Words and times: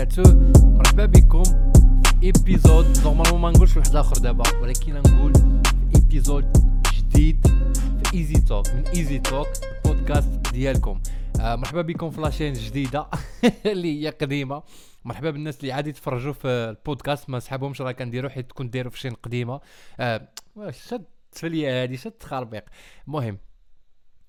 وبركاته. 0.00 0.34
مرحبا 0.78 1.06
بكم 1.06 1.42
في 1.42 2.22
épisode 2.22 2.98
normalement 3.04 3.40
ما 3.40 3.50
نقولش 3.50 3.76
واحد 3.76 3.96
آخر 3.96 4.16
دابا 4.16 4.44
ولكن 4.62 4.94
نقول 4.94 5.32
في 5.32 5.96
épisode 5.96 6.52
جديد 6.96 7.46
في 8.04 8.14
Easy 8.14 8.40
Talk 8.40 8.68
من 8.68 8.86
Easy 8.86 9.18
Talk 9.18 9.46
البودكاست 9.76 10.52
ديالكم. 10.52 11.00
آه 11.40 11.56
مرحبا 11.56 11.82
بكم 11.82 12.10
في 12.10 12.20
la 12.20 12.28
chaîne 12.28 12.52
جديدة 12.52 13.06
اللي 13.72 14.04
هي 14.04 14.10
قديمة. 14.10 14.62
مرحبا 15.04 15.30
بالناس 15.30 15.60
اللي 15.60 15.72
عادي 15.72 15.90
يتفرجوا 15.90 16.32
في 16.32 16.48
البودكاست 16.48 17.30
ما 17.30 17.38
سحبهمش 17.38 17.80
راه 17.80 17.92
كنديروا 17.92 18.30
حيت 18.30 18.50
تكون 18.50 18.70
دايروا 18.70 18.90
في 18.90 18.98
chaîne 18.98 19.14
قديمة. 19.14 19.60
آه 20.00 20.28
شد 20.70 21.04
فليا 21.32 21.82
هادي 21.82 21.96
شد 21.96 22.22
خربيق 22.22 22.64
المهم 23.08 23.38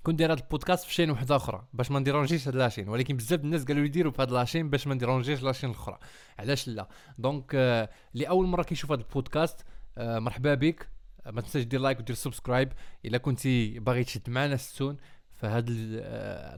كنت 0.04 0.20
داير 0.20 0.34
هذا 0.34 0.40
البودكاست 0.40 0.86
في 0.86 0.94
chaîne 0.94 1.12
وحدة 1.12 1.36
أخرى 1.36 1.68
باش 1.74 1.92
ما 1.92 2.00
نديرونجيش 2.00 2.48
هاد 2.48 2.56
la 2.56 2.63
chaîne. 2.63 2.90
ولكن 2.90 3.18
بزاف 3.18 3.40
الناس 3.40 3.64
قالوا 3.66 3.84
لي 3.84 3.90
ديروا 3.90 4.12
في 4.12 4.22
هاد 4.22 4.32
la 4.32 4.41
chaîne 4.41 4.70
باش 4.70 4.88
ما 4.88 4.94
نديرونجيش 4.94 5.44
la 5.44 5.50
chaîne 5.50 5.70
الأخرى. 5.70 6.00
علاش 6.40 6.68
لا؟ 6.68 6.88
donc 7.18 7.52
آه 7.56 7.90
لأول 8.14 8.48
مرة 8.48 8.64
كيشوف 8.64 8.92
هذا 8.92 9.02
البودكاست 9.02 9.66
آه 9.98 10.20
مرحبا 10.20 10.54
بك. 10.54 10.90
آه 11.26 11.32
ما 11.32 11.42
تنساش 11.42 11.64
دير 11.64 11.80
like 11.80 12.00
ودير 12.00 12.16
subscribe. 12.16 12.74
إلا 13.06 13.18
كنتي 13.18 13.80
باغي 13.80 14.04
تشد 14.04 14.30
معنا 14.30 14.54
ال 14.54 14.65
son 14.65 14.98
فهاد 15.34 15.70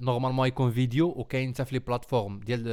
normalement 0.02 0.48
يكون 0.48 0.72
فيديو 0.72 1.08
وكاين 1.08 1.54
حتى 1.54 1.66
في 1.66 1.74
les 1.74 1.80
plateformes 1.80 2.40
ديال 2.40 2.64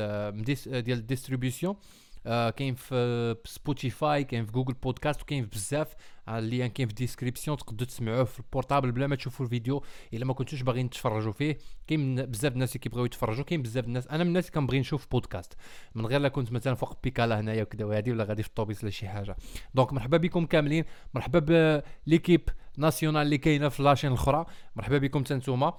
ديال 0.83 0.99
ال 0.99 1.05
distribution 1.05 1.77
كاين 2.25 2.75
في 2.75 3.37
Spotify 3.45 4.25
كاين 4.25 4.47
في 4.47 4.53
Google 4.53 4.75
Podcasts 4.75 5.23
وكاين 5.23 5.47
بزاف 5.47 5.95
آه، 6.29 6.39
اللي 6.39 6.69
كاين 6.69 6.89
في 6.89 6.93
ال 6.93 6.98
description 6.98 7.57
تقدروا 7.57 7.87
تسمعوه 7.87 8.25
في 8.25 8.39
ال 8.39 8.45
portable 8.45 8.93
بلا 8.93 9.07
ما 9.07 9.17
تشوفوا 9.17 9.47
الفيديو 9.47 9.85
الا 10.15 10.25
ما 10.25 10.35
كنتوش 10.35 10.63
باغيين 10.63 10.91
تتفرجوا 10.91 11.33
فيه 11.33 11.59
كاين 11.87 12.27
بزاف 12.27 12.53
الناس 12.53 12.71
اللي 12.71 12.79
كيبغيو 12.81 13.05
يتفرجوا 13.05 13.45
كاين 13.45 13.63
بزاف 13.63 13.85
الناس 13.85 14.07
أنا 14.09 14.25
من 14.25 14.29
الناس 14.29 14.45
اللي 14.45 14.55
كنبغي 14.55 14.81
نشوف 14.81 15.07
بودكاست 15.11 15.53
من 15.95 16.07
غير 16.07 16.21
لا 16.21 16.29
كنت 16.29 16.53
مثلا 16.53 16.75
فوق 16.75 17.03
بيكالا 17.03 17.41
هنايا 17.41 17.63
وكذا 17.63 17.85
وهادي 17.85 18.13
ولا 18.13 18.25
غادي 18.25 18.43
في 18.43 18.49
الطوبيس 18.49 18.83
ولا 18.83 18.91
شي 18.91 19.09
حاجة 19.09 19.37
donc 19.75 19.93
مرحبا 19.93 20.17
بكم 20.17 20.47
كاملين 20.47 20.85
مرحبا 21.15 21.83
ب 22.07 22.12
l'équipe 22.12 22.49
nationale 22.79 23.23
اللي 23.23 23.39
كاينة 23.39 23.69
في 23.69 23.83
la 23.83 23.90
chaîne 23.90 24.11
الاخرى 24.11 24.47
مرحبا 24.77 24.99
بكم 24.99 25.25
حتى 25.25 25.35
نتوما 25.35 25.79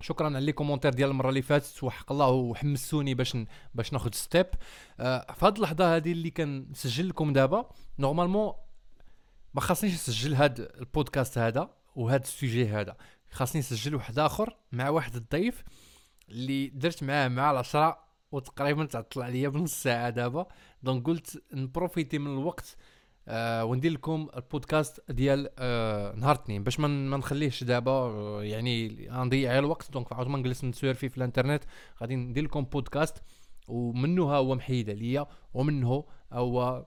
شكرا 0.00 0.26
على 0.26 0.40
les 0.40 0.52
commentaires 0.52 0.92
ديال 0.92 1.10
المرة 1.10 1.28
اللي 1.28 1.42
فاتت 1.42 1.84
وحق 1.84 2.12
الله 2.12 2.28
وحمسوني 2.28 3.14
باش 3.14 3.36
ن- 3.36 3.46
باش 3.74 3.92
ناخذ 3.92 4.10
step. 4.12 4.46
آه 5.00 5.32
في 5.32 5.46
هاد 5.46 5.56
اللحظة 5.56 5.96
هذه 5.96 6.12
اللي 6.12 6.30
كنسجل 6.30 7.08
لكم 7.08 7.32
دابا 7.32 7.68
normalement 7.98 8.52
ما 9.54 9.60
خاصنيش 9.60 9.92
نسجل 9.94 10.34
هاد 10.34 10.60
البودكاست 10.60 11.38
هذا 11.38 11.70
وهاد 11.96 12.20
ال 12.22 12.30
sujet 12.30 12.68
هذا. 12.68 12.96
خاصني 13.30 13.58
نسجل 13.58 13.94
واحد 13.94 14.18
آخر 14.18 14.56
مع 14.72 14.88
واحد 14.88 15.14
الضيف 15.16 15.64
اللي 16.28 16.66
درت 16.68 17.02
معاه 17.04 17.28
مع 17.28 17.50
العشرة 17.50 17.98
وتقريبا 18.32 18.84
تعطل 18.84 19.22
عليا 19.22 19.48
بنص 19.48 19.82
ساعة 19.82 20.10
دابا. 20.10 20.46
donc 20.82 21.06
قلت 21.06 21.42
نبروفيتي 21.52 22.18
من 22.18 22.26
الوقت 22.38 22.76
آه 23.30 23.64
وندير 23.64 23.92
لكم 23.92 24.28
البودكاست 24.36 25.10
ديال 25.10 25.48
آه 25.58 26.14
نهار 26.14 26.34
اثنين. 26.34 26.64
باش 26.64 26.80
ما 26.80 27.16
نخليهش 27.16 27.64
دابا 27.64 27.92
آه 27.92 28.42
يعني 28.42 29.08
نضيع 29.10 29.58
الوقت. 29.58 29.92
donc 29.92 30.12
عاود 30.12 30.26
ما 30.26 30.38
نجلس 30.38 30.64
نسيرفي 30.64 31.08
في 31.08 31.16
الانترنت. 31.18 31.64
غادي 32.00 32.16
ندير 32.16 32.44
لكم 32.44 32.64
بودكاست 32.64 33.22
ومنه 33.68 34.34
هو 34.36 34.54
محيد 34.54 34.90
عليا 34.90 35.26
ومنه 35.54 36.04
هو 36.32 36.86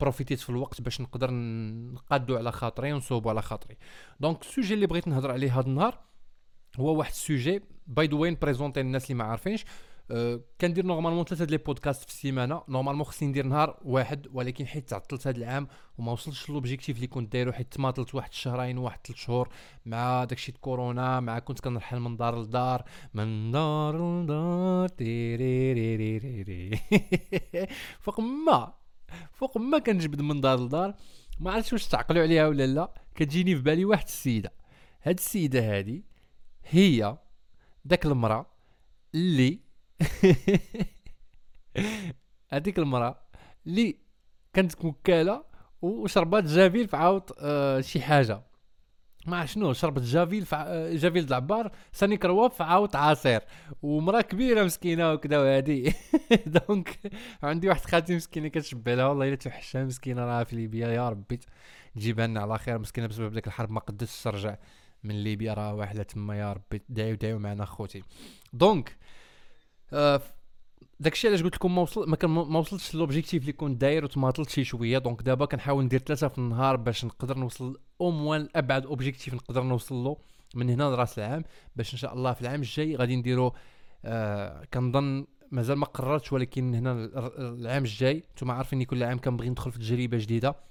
بروفيتيت 0.00 0.40
في 0.40 0.50
الوقت 0.50 0.80
باش 0.80 1.00
نقدر 1.00 1.30
نقادو 1.30 2.36
على 2.36 2.52
خاطري 2.52 2.92
ونصوبو 2.92 3.30
على 3.30 3.42
خاطري. 3.42 3.76
donc 4.20 4.42
ال 4.42 4.47
sujet 4.47 4.74
اللي 4.74 4.86
بغيت 4.86 5.08
نهضر 5.08 5.30
عليه 5.30 5.58
هذا 5.58 5.66
النهار 5.66 5.98
هو 6.76 6.98
واحد 6.98 7.10
ال 7.10 7.19
sujet 7.19 7.62
by 7.86 8.06
the 8.06 8.16
way 8.16 8.36
نبريزونتي 8.42 8.82
للناس 8.82 9.10
اللي 9.10 9.14
ما 9.14 9.24
عارفينش. 9.24 9.64
كندير 10.60 10.86
normalement 10.86 11.24
ثلاثة 11.24 11.44
ديال 11.44 11.58
بودكاست 11.58 12.02
في 12.02 12.08
السيمانة. 12.08 12.62
normalement 12.68 13.04
خصني 13.04 13.28
ندير 13.28 13.46
نهار 13.46 13.78
واحد 13.84 14.26
ولكن 14.32 14.66
حيت 14.66 14.88
تعطلت 14.88 15.26
هذا 15.26 15.38
العام 15.38 15.68
وما 15.98 16.12
وصلتش 16.12 16.50
l'objectif 16.50 16.96
اللي 16.96 17.06
كنت 17.06 17.32
دايرو 17.32 17.52
حيت 17.52 17.72
تماطلت 17.72 18.14
واحد 18.14 18.30
الشهرين 18.30 18.78
واحد 18.78 18.98
ثلاث 19.06 19.18
شهور 19.18 19.48
مع 19.86 20.24
داكشي 20.24 20.52
كورونا 20.52 21.20
مع 21.20 21.38
كنت 21.38 21.60
كنرحل 21.60 22.00
من 22.00 22.16
دار 22.16 22.42
لدار 22.42 22.84
من 23.14 23.50
دار 23.50 24.22
لدار 24.22 24.88
تيريريريري 24.88 26.70
فوق 28.04 28.20
ما 28.20 28.80
فوق 29.32 29.58
ما 29.58 29.78
كنجبد 29.78 30.20
من 30.20 30.40
دار 30.40 30.60
لدار. 30.60 30.94
ما 31.38 31.52
عرفتش 31.52 31.72
واش 31.72 31.88
تعقلوا 31.88 32.22
عليها 32.22 32.48
ولا 32.48 32.66
لا. 32.66 32.94
كتجيني 33.14 33.56
في 33.56 33.62
بالي 33.62 33.84
واحد 33.84 34.04
السيدة. 34.04 34.52
هاد 35.02 35.18
السيدة 35.18 35.60
هادي 35.60 36.04
هي 36.64 37.18
داك 37.84 38.06
المرأة 38.06 38.46
اللي 39.14 39.60
هذيك 42.48 42.78
المرأة 42.78 43.22
اللي 43.66 43.96
كانت 44.52 44.84
وكاله 44.84 45.44
وشربات 45.82 46.44
جافيل 46.44 46.88
في 46.88 46.96
عاود 46.96 47.22
آه 47.38 47.80
شي 47.80 48.00
حاجة. 48.00 48.42
ما 49.26 49.46
شنو 49.46 49.72
شربت 49.72 50.02
جافيل 50.02 50.46
في 50.46 50.56
ع- 50.56 50.64
آه، 50.66 50.94
جافيل 50.94 51.24
العبار 51.24 51.72
ساني 51.92 52.16
كرواب 52.16 52.50
في 52.50 52.62
عاود 52.62 52.96
عصير. 52.96 53.40
ومرأة 53.82 54.20
كبيرة 54.20 54.64
مسكينة 54.64 55.12
وكذا 55.12 55.38
وهادي. 55.38 55.92
donc 56.68 57.00
عندي 57.42 57.68
واحد 57.68 57.80
خالتي 57.80 58.16
مسكينة 58.16 58.48
كتشبه 58.48 58.94
لها 58.94 59.06
والله 59.06 59.28
إلا 59.28 59.34
توحشها 59.34 59.84
مسكينة 59.84 60.24
راه 60.24 60.44
في 60.44 60.56
ليبيا. 60.56 60.88
يا 60.88 61.08
ربي 61.08 61.40
تجيبها 61.94 62.26
لنا 62.26 62.40
على 62.40 62.58
خير 62.58 62.78
مسكينة 62.78 63.06
بسبب 63.06 63.32
ديك 63.32 63.46
الحرب. 63.46 63.70
ما 63.70 63.80
قدرتش 63.80 64.22
ترجع 64.22 64.56
من 65.04 65.24
ليبيا 65.24 65.54
راه 65.54 65.74
واحدة 65.74 66.02
تما. 66.02 66.38
يا 66.38 66.52
ربي 66.52 66.82
دعيو 66.88 67.14
دعيو 67.14 67.38
معنا 67.38 67.64
خوتي. 67.64 68.02
donc 68.52 68.96
داكشي 71.00 71.28
علاش 71.28 71.42
قلت 71.42 71.54
لكم 71.54 71.74
ما 71.74 71.82
وصل 71.82 72.08
ما, 72.10 72.16
كان 72.16 72.30
ما 72.30 72.58
وصلتش 72.58 72.94
l'objectif 72.94 73.42
اللي 73.42 73.52
كنت 73.52 73.80
داير 73.80 74.04
وتماطلت 74.04 74.48
شي 74.50 74.64
شوية. 74.64 74.98
donc 74.98 75.22
دابا 75.22 75.44
كنحاول 75.46 75.84
ندير 75.84 76.00
ثلاثة 76.00 76.28
في 76.28 76.38
النهار 76.38 76.76
باش 76.76 77.04
نقدر 77.04 77.38
نوصل 77.38 77.80
au 78.00 78.10
moins 78.10 78.48
ابعد 78.56 78.86
objectif 78.86 79.34
نقدر 79.34 79.62
نوصل 79.62 79.94
له 79.94 80.16
من 80.54 80.70
هنا 80.70 80.82
لرأس 80.82 81.18
العام 81.18 81.44
باش 81.76 81.92
إن 81.92 81.98
شاء 81.98 82.14
الله 82.14 82.32
في 82.32 82.42
العام 82.42 82.60
الجاي 82.60 82.96
غادي 82.96 83.16
نديرو 83.16 83.54
آه 84.04 84.64
كنظن 84.74 85.26
مازال 85.50 85.78
ما 85.78 85.86
قررتش 85.86 86.32
ولكن 86.32 86.74
هنا 86.74 86.92
ال- 86.92 87.18
العام 87.60 87.82
الجاي 87.84 88.24
نتوما 88.32 88.54
عارفين 88.54 88.82
كل 88.82 89.02
عام 89.02 89.18
كنبغي 89.18 89.48
ندخل 89.50 89.72
في 89.72 89.78
تجربة 89.78 90.18
جديدة. 90.18 90.69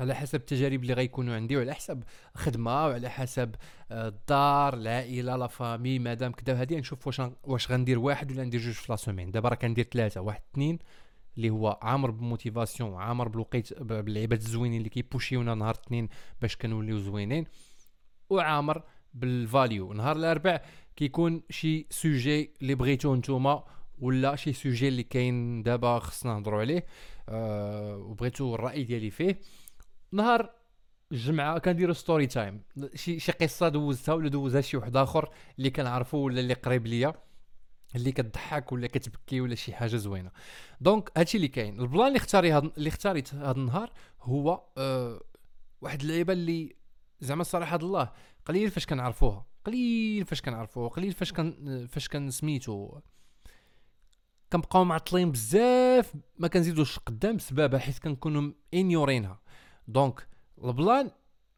على 0.00 0.14
حسب 0.14 0.40
التجارب 0.40 0.82
اللي 0.82 0.92
غيكونوا 0.92 1.34
عندي 1.34 1.56
وعلى 1.56 1.74
حسب 1.74 2.02
خدمه 2.34 2.86
وعلى 2.86 3.08
حسب 3.08 3.54
آه، 3.90 4.08
الدار 4.08 4.74
العائلة 4.74 5.36
la 5.36 5.46
famille 5.46 5.98
مادام 5.98 6.32
كدا. 6.32 6.60
هادي 6.60 6.76
نشوف 6.76 7.06
واش 7.06 7.22
واش 7.44 7.70
غندير 7.70 7.98
واحد 7.98 8.32
ولا 8.32 8.44
ندير 8.44 8.60
جوج 8.60 8.72
في 8.72 8.92
la 8.92 8.96
semaine. 8.96 9.30
دابا 9.30 9.48
راه 9.48 9.54
كندير 9.54 9.84
ثلاثة 9.84 10.20
واحد 10.20 10.40
اثنين 10.52 10.78
اللي 11.36 11.50
هو 11.50 11.78
عامر 11.82 12.10
بال 12.10 12.24
motivation 12.24 12.94
عامر 12.94 13.28
بالوقيت 13.28 13.82
باللعيبات 13.82 14.38
الزوينين 14.38 14.78
اللي 14.78 14.88
كيبوشيونا 14.88 15.54
نهار 15.54 15.74
اثنين 15.74 16.08
باش 16.42 16.56
كنوليو 16.56 16.98
زوينين 16.98 17.44
وعامر 18.30 18.82
بال 19.14 19.34
value. 19.34 19.92
نهار 19.92 20.16
الأربع 20.16 20.60
كيكون 20.96 21.42
شي 21.50 21.86
sujet 21.90 22.50
اللي 22.62 22.74
بغيتو 22.74 23.14
نتوما 23.14 23.64
ولا 23.98 24.36
شي 24.36 24.52
sujet 24.52 24.88
اللي 24.88 25.02
كاين 25.02 25.62
دابا 25.62 25.98
خصنا 25.98 26.34
نهضروا 26.34 26.60
عليه 26.60 26.86
أه 27.28 27.96
وبغيتو 27.96 28.54
الرأي 28.54 28.84
ديالي 28.84 29.10
فيه. 29.10 29.38
نهار 30.14 30.50
الجمعه 31.12 31.58
كنديرو 31.58 31.92
story 31.92 32.26
time 32.26 32.62
شي 32.94 33.20
شي 33.20 33.32
قصة 33.32 33.68
دوزتها 33.68 34.12
ولا 34.14 34.28
دوزها 34.28 34.60
شي 34.60 34.76
واحد 34.76 34.96
آخر 34.96 35.30
اللي 35.58 35.70
كنعرفو 35.70 36.18
ولا 36.18 36.40
اللي 36.40 36.54
قريب 36.54 36.86
ليا 36.86 37.14
اللي 37.96 38.12
كتضحك 38.12 38.72
ولا 38.72 38.86
كتبكي 38.86 39.40
ولا 39.40 39.54
شي 39.54 39.72
حاجة 39.74 39.96
زوينة. 39.96 40.30
donc 40.80 41.10
هادشي 41.16 41.36
اللي 41.36 41.48
كاين. 41.48 41.80
ال 41.80 41.85
plan 41.85 42.06
اللي 42.06 42.16
اختاري 42.16 42.50
هاد 42.50 42.72
اللي 42.76 42.88
اختاريت 42.88 43.34
هاد 43.34 43.56
النهار 43.56 43.92
هو 44.20 44.64
أه 44.78 45.20
واحد 45.80 46.00
اللعيبة 46.00 46.32
اللي 46.32 46.76
زعما 47.20 47.40
الصراحة 47.40 47.76
الله 47.76 48.12
قليل 48.46 48.70
فاش 48.70 48.86
كنعرفوها. 48.86 49.46
قليل 49.64 50.24
فاش 50.24 50.40
كنعرفوها. 50.40 50.88
قليل 50.88 51.12
فاش 51.12 51.32
كان 51.32 51.86
فاش 51.86 52.08
كان 52.08 52.30
سميتو 52.30 53.00
كنبقاو 54.52 54.84
معطلين 54.84 55.32
بزاف 55.32 56.14
ما 56.38 56.48
كنزيدوش 56.48 56.98
قدام 56.98 57.36
بسببها 57.36 57.78
حيت 57.78 57.98
كنكونوا 57.98 58.52
ignoré 58.74 59.18
ينها 59.18 59.40
donc 59.88 60.28
ال 60.64 60.73
plan 60.73 61.10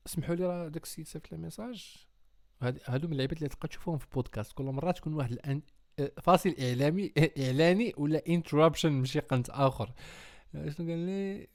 اسمحوا 0.06 0.34
لي 0.34 0.46
راه 0.46 0.69
داك 0.69 0.82
السيد 0.82 1.06
صيفط 1.06 1.32
لي 1.32 1.38
message. 1.38 2.06
هاد- 2.62 2.81
هادو 2.87 3.06
من 3.06 3.12
اللعيبات 3.12 3.38
اللي 3.38 3.49
تلقى 3.49 3.69
تشوفهم 3.69 3.99
في 3.99 4.06
بودكاست 4.14 4.52
كل 4.52 4.64
مرة 4.64 4.90
تكون 4.90 5.14
واحد 5.14 5.32
الان 5.32 5.62
آه، 5.99 6.12
فاصل 6.23 6.55
إعلامي 6.61 7.12
إعلاني 7.38 7.94
ولا 7.96 8.23
interruption 8.28 8.92
ماشي 8.93 9.20
قنت 9.20 9.50
آخر. 9.50 9.93
آه، 10.55 10.69
شنو 10.70 10.88
قال 10.90 10.99
لي؟ 10.99 11.49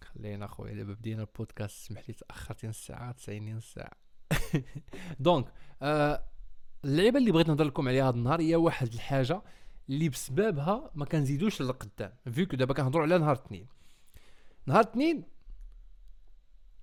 خلينا 0.00 0.44
أخويا 0.44 0.74
دابا 0.74 0.92
بدينا 0.92 1.22
البودكاست. 1.22 1.86
سمح 1.88 2.02
لي 2.08 2.14
تاخرتي 2.14 2.66
نص 2.66 2.86
ساعة 2.86 3.12
90 3.12 3.56
نص 3.56 3.74
ساعة. 3.74 3.92
دونك 5.20 5.52
آه 5.82 6.24
اللعيبة 6.84 7.18
اللي 7.18 7.32
بغيت 7.32 7.48
نهضر 7.48 7.64
لكم 7.64 7.88
عليها 7.88 8.08
هذا 8.08 8.16
النهار 8.16 8.40
هي 8.40 8.56
واحد 8.56 8.92
الحاجة 8.92 9.42
اللي 9.88 10.08
بسببها 10.08 10.90
ما 10.94 11.04
كنزيدوش 11.04 11.62
للقدام. 11.62 12.12
vu 12.32 12.42
que 12.42 12.56
دابا 12.56 12.74
كنهضروا 12.74 13.02
على 13.02 13.18
نهار 13.18 13.32
اثنين. 13.32 13.66
نهار 14.66 14.80
اثنين 14.80 15.24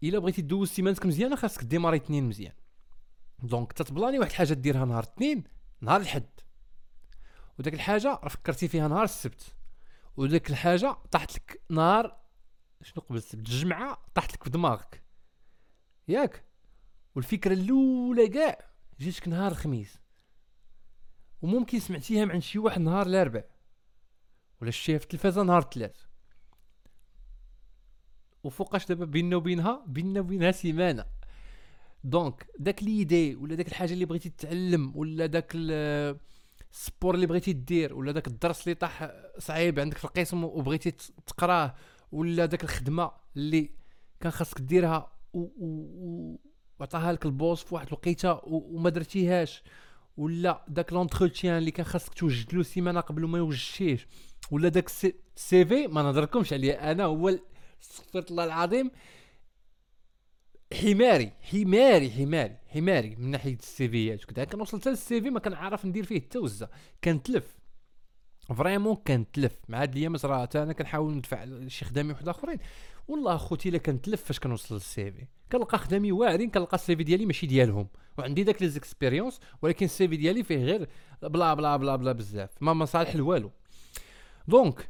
إلا 0.03 0.19
بغيتي 0.19 0.41
دوز 0.41 0.69
سيمانتك 0.69 1.05
مزيانه 1.05 1.35
خاصك 1.35 1.63
ديماري 1.63 1.97
اثنين 1.97 2.23
مزيان. 2.23 2.53
دونك 3.43 3.73
تتبلاني 3.73 4.19
واحد 4.19 4.29
الحاجة 4.31 4.53
ديرها 4.53 4.85
نهار 4.85 5.03
اثنين 5.03 5.43
نهار 5.81 6.01
الحد. 6.01 6.29
وداك 7.59 7.73
الحاجة 7.73 8.07
راه 8.07 8.29
فكرتي 8.29 8.67
فيها 8.67 8.87
نهار 8.87 9.03
السبت. 9.03 9.55
وداك 10.17 10.49
الحاجة 10.49 10.97
طاحت 11.11 11.35
لك 11.35 11.61
نهار 11.69 12.19
شنو 12.81 13.03
قبل 13.03 13.17
السبت؟ 13.17 13.49
الجمعه 13.49 13.97
طاحت 14.15 14.33
لك 14.33 14.43
في 14.43 14.49
دماغك. 14.49 15.03
ياك؟ 16.07 16.43
والفكرة 17.15 17.53
الأولى 17.53 18.27
كاع 18.27 18.69
جاتك 18.99 19.27
نهار 19.27 19.51
الخميس. 19.51 19.99
وممكن 21.41 21.79
سمعتيها 21.79 22.25
عند 22.25 22.41
شي 22.41 22.59
واحد 22.59 22.81
نهار 22.81 23.07
الاربع 23.07 23.43
ولا 24.61 24.71
شتيها 24.71 24.97
في 24.97 25.03
التلفازة 25.03 25.43
نهار 25.43 25.61
الثلاث. 25.61 25.95
وفوقاش 28.43 28.85
دابا 28.85 29.05
بيننا 29.05 29.35
وبينها 29.35 29.83
بيننا 29.87 30.19
وبينها 30.19 30.51
سيمانة. 30.51 31.05
donc 32.03 32.47
داك 32.59 32.83
l'idée 32.83 33.35
ولا 33.35 33.55
داك 33.55 33.67
الحاجة 33.67 33.93
اللي 33.93 34.05
بغيتي 34.05 34.29
تتعلم 34.29 34.91
ولا 34.95 35.25
داك 35.25 35.51
ال 35.55 35.82
sport 35.82 37.15
اللي 37.15 37.25
بغيتي 37.25 37.53
دير 37.53 37.93
ولا 37.93 38.11
داك 38.11 38.27
الدرس 38.27 38.63
اللي 38.63 38.75
طاح 38.75 39.11
صعيب 39.37 39.79
عندك 39.79 39.97
في 39.97 40.05
القسم 40.05 40.43
وبغيتي 40.43 40.91
تقراه 41.25 41.75
ولا 42.11 42.45
داك 42.45 42.63
الخدمة 42.63 43.11
اللي 43.35 43.69
كان 44.19 44.31
خاصك 44.31 44.61
ديرها 44.61 45.11
و, 45.33 45.39
و... 45.39 46.39
وعطاها 46.79 47.13
لك 47.13 47.25
ال 47.25 47.33
boss 47.33 47.63
في 47.63 47.75
واحد 47.75 47.87
الوقيتة 47.87 48.41
وما 48.43 48.89
درتيهاش. 48.89 49.63
ولا 50.19 50.65
داك 50.67 50.93
l'entretien 50.93 51.57
اللي 51.57 51.71
كان 51.71 51.85
خاصك 51.85 52.13
توجد 52.13 52.53
له 52.53 52.63
سيمانة 52.63 52.99
قبل 52.99 53.25
ما 53.25 53.37
يوجدشيش 53.37 54.07
ولا 54.51 54.69
داك 54.69 54.87
ال 54.87 55.65
CV؟ 55.65 55.87
ما 55.87 56.01
نهضركمش 56.01 56.53
عليه. 56.53 56.73
أنا 56.73 57.03
هو 57.03 57.39
استغفر 57.81 58.25
الله 58.31 58.43
العظيم 58.43 58.91
حماري 60.73 61.31
حماري 61.41 62.11
حماري 62.11 62.57
حماري 62.67 63.15
من 63.15 63.31
ناحية 63.31 63.53
ال 63.53 63.71
CV 63.71 64.06
ات 64.06 64.23
وكذا 64.23 64.43
كان 64.43 64.61
وصلت 64.61 64.87
لل 64.87 65.21
CV 65.21 65.29
ما 65.29 65.39
كنعرف 65.39 65.85
ندير 65.85 66.05
فيه 66.05 66.21
حتى 66.21 66.37
وزة. 66.37 66.69
كنتلف. 67.03 67.58
vraiment 68.55 68.95
كنتلف. 68.95 69.59
مع 69.67 69.81
هاد 69.81 69.95
الأيام 69.95 70.15
راه 70.23 70.49
أنا 70.55 70.73
كنحاول 70.73 71.13
ندفع 71.13 71.67
شي 71.67 71.85
خدامي 71.85 72.13
واحد 72.13 72.29
آخرين. 72.29 72.57
والله 73.07 73.35
أخوتي 73.35 73.69
إلا 73.69 73.77
كنتلف 73.77 74.23
فاش 74.23 74.39
كنوصل 74.39 74.75
لل 74.75 75.11
CV؟ 75.11 75.27
كنلقى 75.51 75.77
خدامي 75.77 76.11
واعرين 76.11 76.49
كنلقى 76.49 76.75
ال 76.75 76.95
CV 76.95 77.03
ديالي 77.03 77.25
ماشي 77.25 77.47
ديالهم. 77.47 77.87
وعندي 78.17 78.43
داك 78.43 78.61
les 78.61 78.69
expériences 78.69 79.39
ولكن 79.61 79.85
ال 79.85 80.07
CV 80.07 80.17
ديالي 80.17 80.43
فيه 80.43 80.63
غير 80.63 80.89
بلا 81.21 81.53
بلا 81.53 81.77
بلا 81.77 81.95
بلا 81.95 82.11
بزاف. 82.11 82.49
ما 82.61 82.73
مصالح 82.73 83.15
والو 83.15 83.51
دونك 84.47 84.89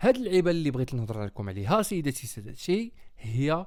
هاد 0.00 0.16
اللعيبة 0.16 0.50
اللي 0.50 0.70
بغيت 0.70 0.94
نهضر 0.94 1.24
لكم 1.24 1.48
عليها 1.48 1.82
سيداتي 1.82 2.26
سادتي 2.26 2.92
هي 3.18 3.66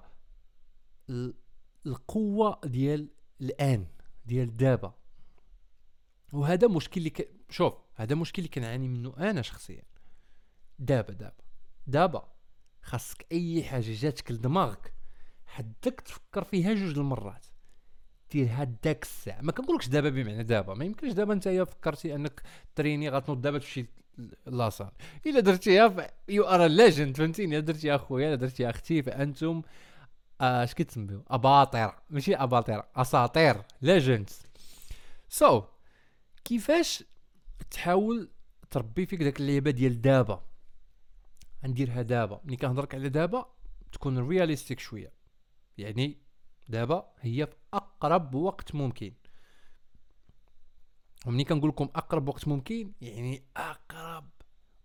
القوة 1.85 2.59
ديال 2.65 3.09
الآن 3.41 3.87
ديال 4.25 4.57
دابا. 4.57 4.93
وهذا 6.33 6.67
مشكل 6.67 6.97
اللي 6.97 7.09
ك... 7.09 7.31
شوف 7.49 7.73
هذا 7.97 8.15
مشكل 8.15 8.41
اللي 8.41 8.53
كنعاني 8.53 8.87
منه 8.87 9.13
أنا 9.17 9.41
شخصيا. 9.41 9.83
دابا 10.79 11.13
دابا 11.13 11.43
دابا 11.87 12.27
خاصك 12.81 13.25
أي 13.31 13.63
حاجة 13.63 13.93
جاتك 13.93 14.31
لدماغك 14.31 14.93
حدك 15.45 16.01
تفكر 16.01 16.43
فيها 16.43 16.73
جوج 16.73 16.97
المرات. 16.97 17.45
ديرها 18.31 18.63
داك 18.63 19.03
الساعة. 19.03 19.41
ما 19.41 19.51
كنقولكش 19.51 19.87
دابا 19.87 20.09
بمعنى 20.09 20.43
دابا 20.43 20.73
ما 20.73 20.85
يمكنش 20.85 21.13
دابا 21.13 21.33
أنت 21.33 21.49
فكرتي 21.49 22.15
أنك 22.15 22.41
تريني 22.75 23.09
غتنوض 23.09 23.41
دابا 23.41 23.57
تمشي 23.57 23.85
la 24.45 24.58
salle 24.58 24.91
إلا 25.25 25.39
درتيها 25.39 26.11
you 26.29 26.43
are 26.43 26.65
legend 26.65 27.17
فهمتيني؟ 27.17 27.61
درتيها 27.61 27.95
اخويا 27.95 28.35
درتيها 28.35 28.69
أختي 28.69 29.03
فأنتم 29.03 29.61
اش 30.41 30.73
كيتسميو؟ 30.73 31.23
أباطرة. 31.27 31.97
ماشي 32.09 32.35
أباطرة 32.35 32.87
أساطير 32.95 33.61
legends 33.81 34.41
so 35.29 35.61
so, 35.61 35.63
كيفاش 36.45 37.03
تحاول 37.71 38.29
تربي 38.69 39.05
فيك 39.05 39.23
داك 39.23 39.39
اللعيبة 39.39 39.71
ديال 39.71 40.01
دابا. 40.01 40.43
نديرها 41.63 42.01
دابا. 42.01 42.41
ملي 42.43 42.57
كنهضرك 42.57 42.95
على 42.95 43.09
دابا 43.09 43.53
تكون 43.91 44.27
realistic 44.27 44.79
شوية. 44.79 45.13
يعني 45.77 46.17
دابا 46.69 47.13
هي 47.19 47.47
في 47.47 47.55
أقرب 47.73 48.35
وقت 48.35 48.75
ممكن. 48.75 49.13
ومني 51.25 51.43
كنقول 51.43 51.69
لكم 51.69 51.89
أقرب 51.95 52.27
وقت 52.27 52.47
ممكن 52.47 52.93
يعني 53.01 53.43
أقرب 53.57 54.29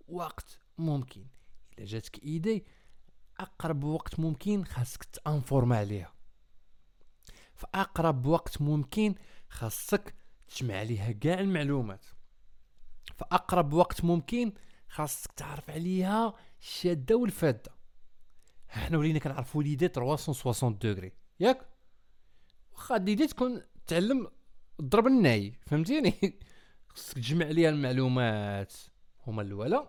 وقت 0.08 0.58
ممكن. 0.78 1.26
إلا 1.78 1.86
جاتك 1.86 2.22
إيدي 2.24 2.64
أقرب 3.40 3.84
وقت 3.84 4.20
ممكن 4.20 4.64
خاصك 4.64 5.04
تانفورما 5.04 5.76
عليها. 5.76 6.12
في 7.54 7.66
أقرب 7.74 8.26
وقت 8.26 8.62
ممكن 8.62 9.14
خاصك 9.48 10.14
تجمع 10.48 10.74
عليها 10.74 11.12
كاع 11.12 11.40
المعلومات. 11.40 12.06
في 13.22 13.28
أقرب 13.32 13.72
وقت 13.72 14.04
ممكن 14.04 14.52
خاصك 14.88 15.32
تعرف 15.32 15.70
عليها 15.70 16.34
الشاده 16.60 17.16
والفادة. 17.16 17.72
حنا 18.68 18.98
ولينا 18.98 19.18
كنعرفوا 19.18 19.62
ليدي 19.62 19.88
360 19.88 20.78
دوغري. 20.78 21.12
ياك؟ 21.40 21.68
واخا 22.72 22.96
ديدي 22.96 23.26
تكون 23.26 23.62
تعلم 23.86 24.30
ضرب 24.82 25.06
الناي 25.06 25.52
فهمتيني؟ 25.66 26.14
خصك 26.88 27.14
تجمع 27.14 27.46
عليها 27.46 27.70
المعلومات. 27.70 28.72
هما 29.26 29.42
الأولى. 29.42 29.88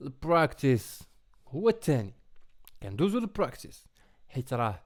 ال 0.00 0.11
practice 0.11 1.02
هو 1.48 1.68
الثاني 1.68 2.14
كندوزو 2.82 3.18
لل 3.18 3.30
practice. 3.30 3.84
حيت 4.28 4.52
راه 4.52 4.84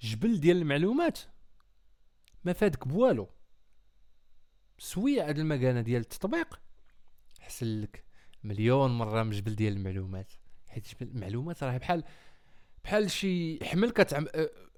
جبل 0.00 0.40
ديال 0.40 0.56
المعلومات 0.56 1.18
ما 2.44 2.52
فادك 2.52 2.88
بوالو. 2.88 3.28
شوية 4.78 5.28
هاد 5.28 5.38
المكانة 5.38 5.80
ديال 5.80 6.00
التطبيق. 6.00 6.65
حسن 7.46 7.80
لك 7.80 8.04
مليون 8.44 8.98
مرة 8.98 9.22
من 9.22 9.30
جبل 9.30 9.54
ديال 9.54 9.72
المعلومات. 9.72 10.32
حيت 10.68 11.02
المعلومات 11.02 11.62
راه 11.62 11.76
بحال 11.76 12.04
بحال 12.84 13.10
شي 13.10 13.64
حمل 13.64 13.90
كتعم 13.90 14.26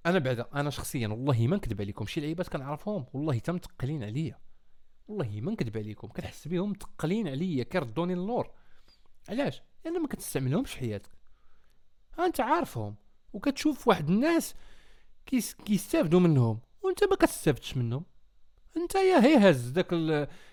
أنا 0.07 0.19
بعدا 0.19 0.47
أنا 0.55 0.71
شخصيا 0.71 1.09
والله 1.09 1.47
ما 1.47 1.57
نكذب 1.57 1.81
عليكم. 1.81 2.07
شي 2.07 2.21
لعيبات 2.21 2.49
كنعرفهم 2.49 3.07
والله 3.13 3.35
حتى 3.35 3.53
متقلين 3.53 4.05
عليا. 4.05 4.39
والله 5.09 5.41
ما 5.41 5.53
نكذب 5.53 5.77
عليكم. 5.77 6.09
كنحس 6.09 6.49
بهم 6.49 6.71
متقلين 6.71 7.29
عليا 7.29 7.65
كيردوني 7.65 8.13
اللور 8.13 8.51
علاش؟ 9.29 9.63
لأن 9.85 10.03
ما 10.03 10.09
كتستعملهمش 10.09 10.73
في 10.73 10.79
حياتك. 10.79 11.11
أنت 12.19 12.41
عارفهم 12.41 12.97
وكتشوف 13.33 13.89
واحد 13.89 14.09
الناس 14.09 14.55
كيس 15.27 15.55
كيستافدوا 15.55 16.21
منهم 16.21 16.61
وأنت 16.83 17.05
ما 17.05 17.17
كتستافدش 17.17 17.77
منهم. 17.77 18.05
انت 18.83 18.95
يا 18.95 19.25
هي 19.25 19.51
هز 19.51 19.69
داك 19.69 19.95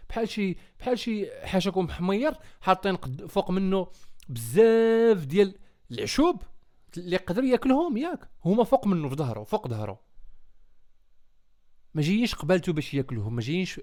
بحال 0.10 0.30
شي 0.30 0.58
بحال 0.80 1.00
شي 1.00 1.46
حاشاكم 1.46 1.90
حمير 1.90 2.34
حاطين 2.62 2.98
فوق 3.28 3.52
منه 3.52 3.88
بزاف 4.30 5.26
ديال 5.26 5.56
العشوب 5.92 6.42
اللي 6.98 7.16
يقدر 7.16 7.44
ياكلهم 7.44 7.98
ياك. 7.98 8.30
هما 8.46 8.64
فوق 8.64 8.88
منه 8.88 9.10
في 9.10 9.16
ظهره 9.16 9.44
فوق 9.44 9.68
ظهره. 9.68 10.00
ما 11.94 12.02
جايينش 12.02 12.36
قبالته 12.36 12.74
باش 12.74 12.94
ياكلوهم 12.94 13.36
ما 13.36 13.42
جايينش 13.42 13.82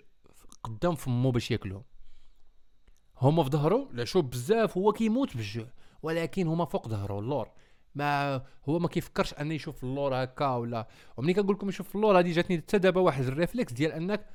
قدام 0.63 0.95
فمو 0.95 1.31
باش 1.31 1.51
ياكلوهم. 1.51 1.85
هما 3.17 3.45
في 3.45 3.51
ظهره 3.51 3.89
العشوب 3.95 4.31
بزاف 4.31 4.79
هو 4.79 4.93
كيموت 4.93 5.37
بالجوع. 5.37 5.67
ولكن 6.03 6.47
هما 6.47 6.65
فوق 6.65 6.89
ظهره 6.89 7.19
اللور. 7.19 7.51
ما 7.95 8.43
هو 8.69 8.79
ما 8.79 8.89
كيفكرش 8.89 9.35
انه 9.35 9.55
يشوف 9.55 9.85
اللور 9.85 10.15
هكا 10.15 10.57
ولا 10.57 10.89
ومني 11.17 11.35
كنقول 11.35 11.57
لكم 11.57 11.69
يشوف 11.69 11.97
اللور 11.97 12.19
هذه 12.19 12.33
جاتني 12.33 12.59
حتى 12.59 12.79
دابا 12.79 13.01
واحد 13.01 13.25
ال 13.25 13.31
réflexe 13.31 13.73
ديال 13.73 13.93
انك 13.93 14.27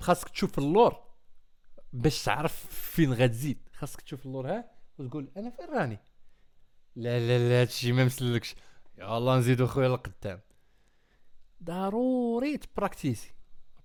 خاصك 0.00 0.28
تشوف 0.28 0.58
اللور 0.58 1.06
باش 1.92 2.24
تعرف 2.24 2.66
فين 2.66 3.12
غتزيد. 3.12 3.68
خاصك 3.72 4.00
تشوف 4.00 4.26
اللور 4.26 4.50
ها 4.50 4.70
وتقول 4.98 5.30
أنا 5.36 5.50
فين 5.50 5.66
راني؟ 5.74 5.98
لا 6.96 7.18
لا 7.18 7.48
لا 7.48 7.60
هادشي 7.60 7.92
ما 7.92 8.04
مسلكش. 8.04 8.54
الله 8.98 9.38
نزيدو 9.38 9.66
خويا 9.66 9.88
لقدام 9.88 10.40
ضروري 11.62 12.56
ت 12.56 12.63
practice 12.63 13.18
ي. 13.18 13.32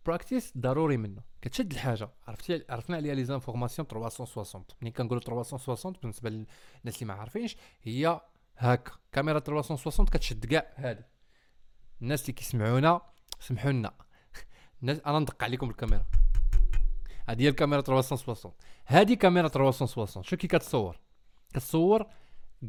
practice 0.06 0.54
ضروري 0.58 0.98
منه. 0.98 1.31
كتشد 1.42 1.72
الحاجة. 1.72 2.10
عرفتي 2.28 2.66
عرفنا 2.70 2.98
عليها 2.98 3.16
les 3.16 3.24
informations 3.24 3.88
360 3.88 4.64
ملي 4.82 4.92
كنقولوا 4.92 5.24
360 5.24 5.94
بالنسبة 6.02 6.30
للناس 6.30 7.02
اللي 7.02 7.06
ما 7.06 7.14
عارفينش 7.14 7.56
هي 7.84 8.22
هاك 8.58 8.92
كاميرا 9.12 9.40
360 9.40 10.06
كتشد 10.06 10.46
كاع 10.46 10.74
هذه 10.76 11.04
الناس 12.02 12.22
اللي 12.22 12.34
كيسمعونا 12.34 13.02
سمحوا 13.40 13.72
لنا 13.72 13.94
الناس 14.82 15.00
أنا 15.06 15.20
ندق 15.20 15.44
عليكم 15.44 15.68
بالكاميرا 15.68 16.06
هذه 17.30 17.44
هي 17.44 17.50
الكاميرا 17.50 17.82
360 17.82 18.52
هذه 18.86 19.14
كاميرا 19.14 19.48
360 19.48 20.24
شو 20.24 20.38
كي 20.38 20.48
كتصور؟ 20.48 21.00
كتصور 21.54 22.08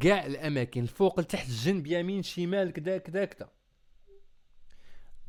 كاع 0.01 0.27
الأماكن 0.27 0.83
الفوق 0.83 1.21
لتحت 1.21 1.49
الجنب 1.49 1.87
يمين 1.87 2.23
شمال 2.23 2.73
كذا 2.73 2.99
كذا 2.99 3.25
كذا 3.25 3.51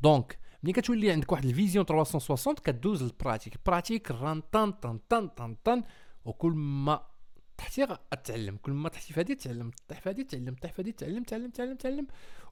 donc 0.00 0.38
ملي 0.64 0.72
كتولي 0.72 1.10
عندك 1.10 1.32
واحد 1.32 1.44
ال 1.44 1.50
vision 1.50 1.84
360 1.84 2.54
كدوز 2.54 3.02
لل 3.02 3.12
pratique. 3.12 3.54
pratique 3.66 4.10
ران 4.10 4.40
طن 4.40 4.70
طن 4.72 4.98
طن 5.08 5.28
طن 5.28 5.54
طن 5.64 5.82
وكل 6.24 6.52
ما 6.52 7.06
طحتي 7.56 7.84
غتعلم. 7.84 8.56
كل 8.56 8.72
ما 8.72 8.88
طحتي 8.88 9.12
في 9.12 9.34
تعلم 9.34 9.70
طيح 9.88 10.00
في 10.00 10.24
تعلم 10.24 10.54
طيح 10.54 10.72
في 10.72 10.92
تعلم 10.92 11.22
تعلم 11.22 11.50
تعلم 11.50 11.76
تعلم. 11.76 12.06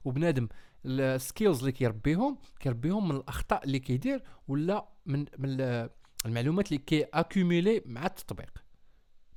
وبنادم 0.05 0.47
ال 0.85 0.96
skills 0.96 1.59
اللي 1.59 1.71
كيربيهم 1.71 2.37
كيربيهم 2.59 3.09
من 3.09 3.15
الأخطاء 3.15 3.63
اللي 3.65 3.79
كيدير 3.79 4.23
ولا 4.47 4.87
من 5.05 5.25
من 5.37 5.61
المعلومات 6.25 6.67
اللي 6.67 6.77
كي 6.77 7.03
accumuler 7.03 7.81
مع 7.85 8.05
التطبيق. 8.05 8.62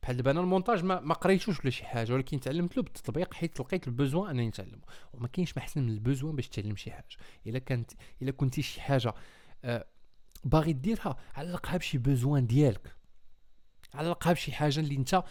بحال 0.06 0.16
دابا 0.16 0.30
أنا 0.30 0.40
المونتاج 0.40 0.84
ما, 0.84 1.00
ما 1.00 1.14
قريتوش 1.14 1.60
ولا 1.60 1.70
شي 1.70 1.84
حاجة 1.84 2.12
ولكن 2.12 2.40
تعلمت 2.40 2.76
له 2.76 2.82
بالتطبيق 2.82 3.34
حيت 3.34 3.60
لقيت 3.60 3.86
ال 3.86 3.92
besoin 3.92 4.30
أنني 4.30 4.48
نتعلم 4.48 4.80
وما 5.12 5.28
كاينش 5.28 5.56
ما 5.56 5.62
أحسن 5.62 5.82
من 5.82 5.88
ال 5.88 5.95
besoin 5.95 6.36
باش 6.36 6.48
تعلم 6.48 6.76
شي 6.76 6.90
حاجة. 6.90 7.16
إلا 7.46 7.58
كانت 7.58 7.90
إلا 8.22 8.30
كنتي 8.30 8.62
شي 8.62 8.80
حاجة 8.80 9.14
آه 9.64 9.86
باغي 10.44 10.72
ديرها 10.72 11.16
علقها 11.34 11.76
بشي 11.76 11.98
besoin 11.98 12.46
ديالك. 12.46 12.96
علقها 13.94 14.32
بشي 14.32 14.52
حاجة 14.52 14.80
اللي 14.80 14.96
أنت 14.96 15.22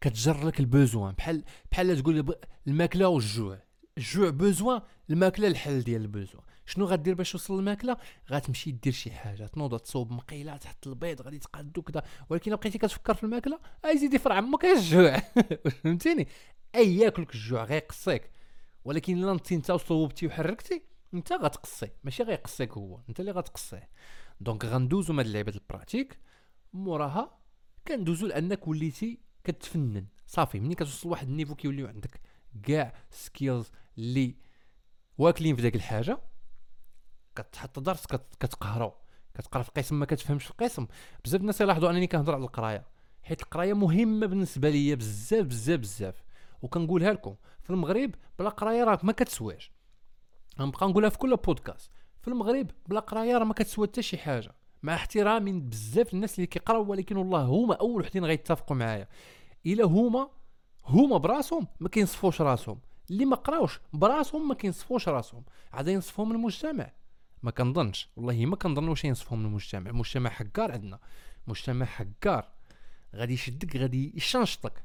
كتجر 0.00 0.46
لك 0.46 0.60
ال 0.60 0.68
besoin 0.68 1.14
بحال 1.14 1.44
بحال 1.72 2.02
تقول 2.02 2.36
الماكلة 2.66 3.08
والجوع. 3.08 3.58
الجوع 3.98 4.30
besoin 4.30 4.80
الماكلة 5.10 5.48
الحل 5.48 5.80
ديال 5.80 6.02
ال 6.02 6.08
besoin 6.08 6.44
شنو 6.66 6.84
غدير 6.84 7.14
باش 7.14 7.32
توصل 7.32 7.56
للماكله 7.56 7.96
غتمشي 8.30 8.70
دير 8.70 8.92
شي 8.92 9.10
حاجة 9.10 9.46
تنوض 9.46 9.78
تصوب 9.78 10.12
مقيله 10.12 10.56
تحط 10.56 10.86
البيض 10.86 11.22
غادي 11.22 11.38
تقادو 11.38 11.82
كذا 11.82 12.02
ولكن 12.30 12.56
بقيتي 12.56 12.78
كتفكر 12.78 13.14
في 13.14 13.24
الماكلة 13.24 13.58
اي 13.84 13.98
زيد 13.98 14.14
يفرع 14.14 14.34
عمك 14.34 14.64
الجوع 14.64 15.18
فهمتيني؟ 15.82 16.28
أي 16.74 16.96
ياكلك 16.96 17.34
الجوع 17.34 17.64
غيقصيك. 17.64 18.30
ولكن 18.84 19.22
إلا 19.22 19.34
نتي 19.34 19.54
انت 19.54 19.70
وصوبتي 19.70 20.26
وحركتي 20.26 20.82
انت 21.14 21.32
غتقصي. 21.32 21.90
ماشي 22.04 22.22
غيقصيك 22.22 22.72
هو 22.72 23.00
انت 23.08 23.20
اللي 23.20 23.30
غتقصيه 23.30 23.88
donc 24.40 24.64
غندوزو 24.64 25.12
من 25.12 25.26
هاد 25.26 25.48
ال 25.48 25.55
pratique. 25.55 26.18
موراها 26.72 27.38
كندوزو 27.88 28.26
لأنك 28.26 28.68
وليتي 28.68 29.18
كتفنن. 29.44 30.06
صافي 30.26 30.60
ملي 30.60 30.74
كتوصل 30.74 31.08
لواحد 31.08 31.28
ال 31.28 31.32
niveau 31.32 31.54
كيوليو 31.54 31.86
عندك 31.86 32.20
كاع 32.62 32.94
skills 33.10 33.70
اللي 33.98 34.36
واكلين 35.18 35.56
في 35.56 35.62
داك 35.62 35.76
الحاجة. 35.76 36.18
كتحط 37.36 37.78
درس 37.78 38.06
كتقهرو. 38.40 38.92
كتقرا 39.34 39.62
في 39.62 39.68
القسم 39.68 39.98
ما 39.98 40.06
كتفهمش 40.06 40.44
في 40.44 40.50
القسم. 40.50 40.86
بزاف 41.24 41.40
الناس 41.40 41.60
يلاحظوا 41.60 41.90
أنني 41.90 42.06
كنهضر 42.06 42.34
على 42.34 42.44
القراية 42.44 42.86
حيت 43.22 43.42
القراية 43.42 43.72
مهمة 43.72 44.26
بالنسبة 44.26 44.70
ليا 44.70 44.94
بزاف 44.94 45.46
بزاف 45.46 45.80
بزاف. 45.80 46.14
وكنقولها 46.62 47.12
لكم 47.12 47.34
في 47.62 47.70
المغرب 47.70 48.14
بلا 48.38 48.48
قراية 48.48 48.84
راك 48.84 49.04
ما 49.04 49.12
كتسواش. 49.12 49.72
غنبقى 50.60 50.88
نقولها 50.88 51.08
في 51.10 51.18
كل 51.18 51.36
بودكاست 51.36 51.90
في 52.22 52.28
المغرب 52.28 52.70
بلا 52.86 53.00
قراية 53.00 53.38
راه 53.38 53.44
ما 53.44 53.54
كتسوى 53.54 53.86
حتى 53.86 54.02
شي 54.02 54.18
حاجة 54.18 54.54
مع 54.82 54.94
احترامي 54.94 55.52
بزاف 55.52 56.14
الناس 56.14 56.34
اللي 56.34 56.46
كيقراو 56.46 56.90
ولكن 56.90 57.16
والله 57.16 57.42
هما 57.42 57.74
أول 57.74 58.00
وحدين 58.00 58.24
غيتفقوا 58.24 58.76
معايا. 58.76 59.08
إلا 59.66 59.84
هما 59.84 60.28
هما 60.86 61.16
براسهم 61.16 61.66
ما 61.80 61.88
كينصفوش 61.88 62.40
راسهم. 62.40 62.80
اللي 63.10 63.24
ما 63.24 63.36
قراوش 63.36 63.80
براسهم 63.92 64.48
ما 64.48 64.54
كينصفوش 64.54 65.08
راسهم. 65.08 65.44
عاد 65.72 65.88
ينصفهم 65.88 66.32
المجتمع. 66.32 66.90
ما 67.44 67.50
كنظنش. 67.50 68.08
والله 68.16 68.46
ما 68.46 68.56
كنظن 68.56 68.88
واش 68.88 69.04
ينصفهم 69.04 69.46
المجتمع. 69.46 69.92
مجتمع 69.92 70.30
حكار 70.30 70.72
عندنا. 70.72 70.98
مجتمع 71.46 71.86
حكار 71.86 72.48
غادي 73.14 73.34
يشدك 73.34 73.76
غادي 73.76 74.12
يشنشطك 74.16 74.84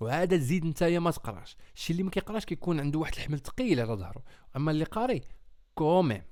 وعاد 0.00 0.28
تزيد 0.28 0.64
نتايا 0.64 0.98
ما 0.98 1.10
تقراش. 1.10 1.56
الشيء 1.74 1.94
اللي 1.94 2.02
ما 2.02 2.10
كيقراش 2.10 2.44
كيكون 2.44 2.80
عنده 2.80 2.98
واحد 2.98 3.14
الحمل 3.14 3.38
ثقيل 3.38 3.80
على 3.80 3.92
ظهره. 3.94 4.22
أما 4.56 4.70
اللي 4.70 4.84
قاري 4.84 5.22
كوميم. 5.74 6.22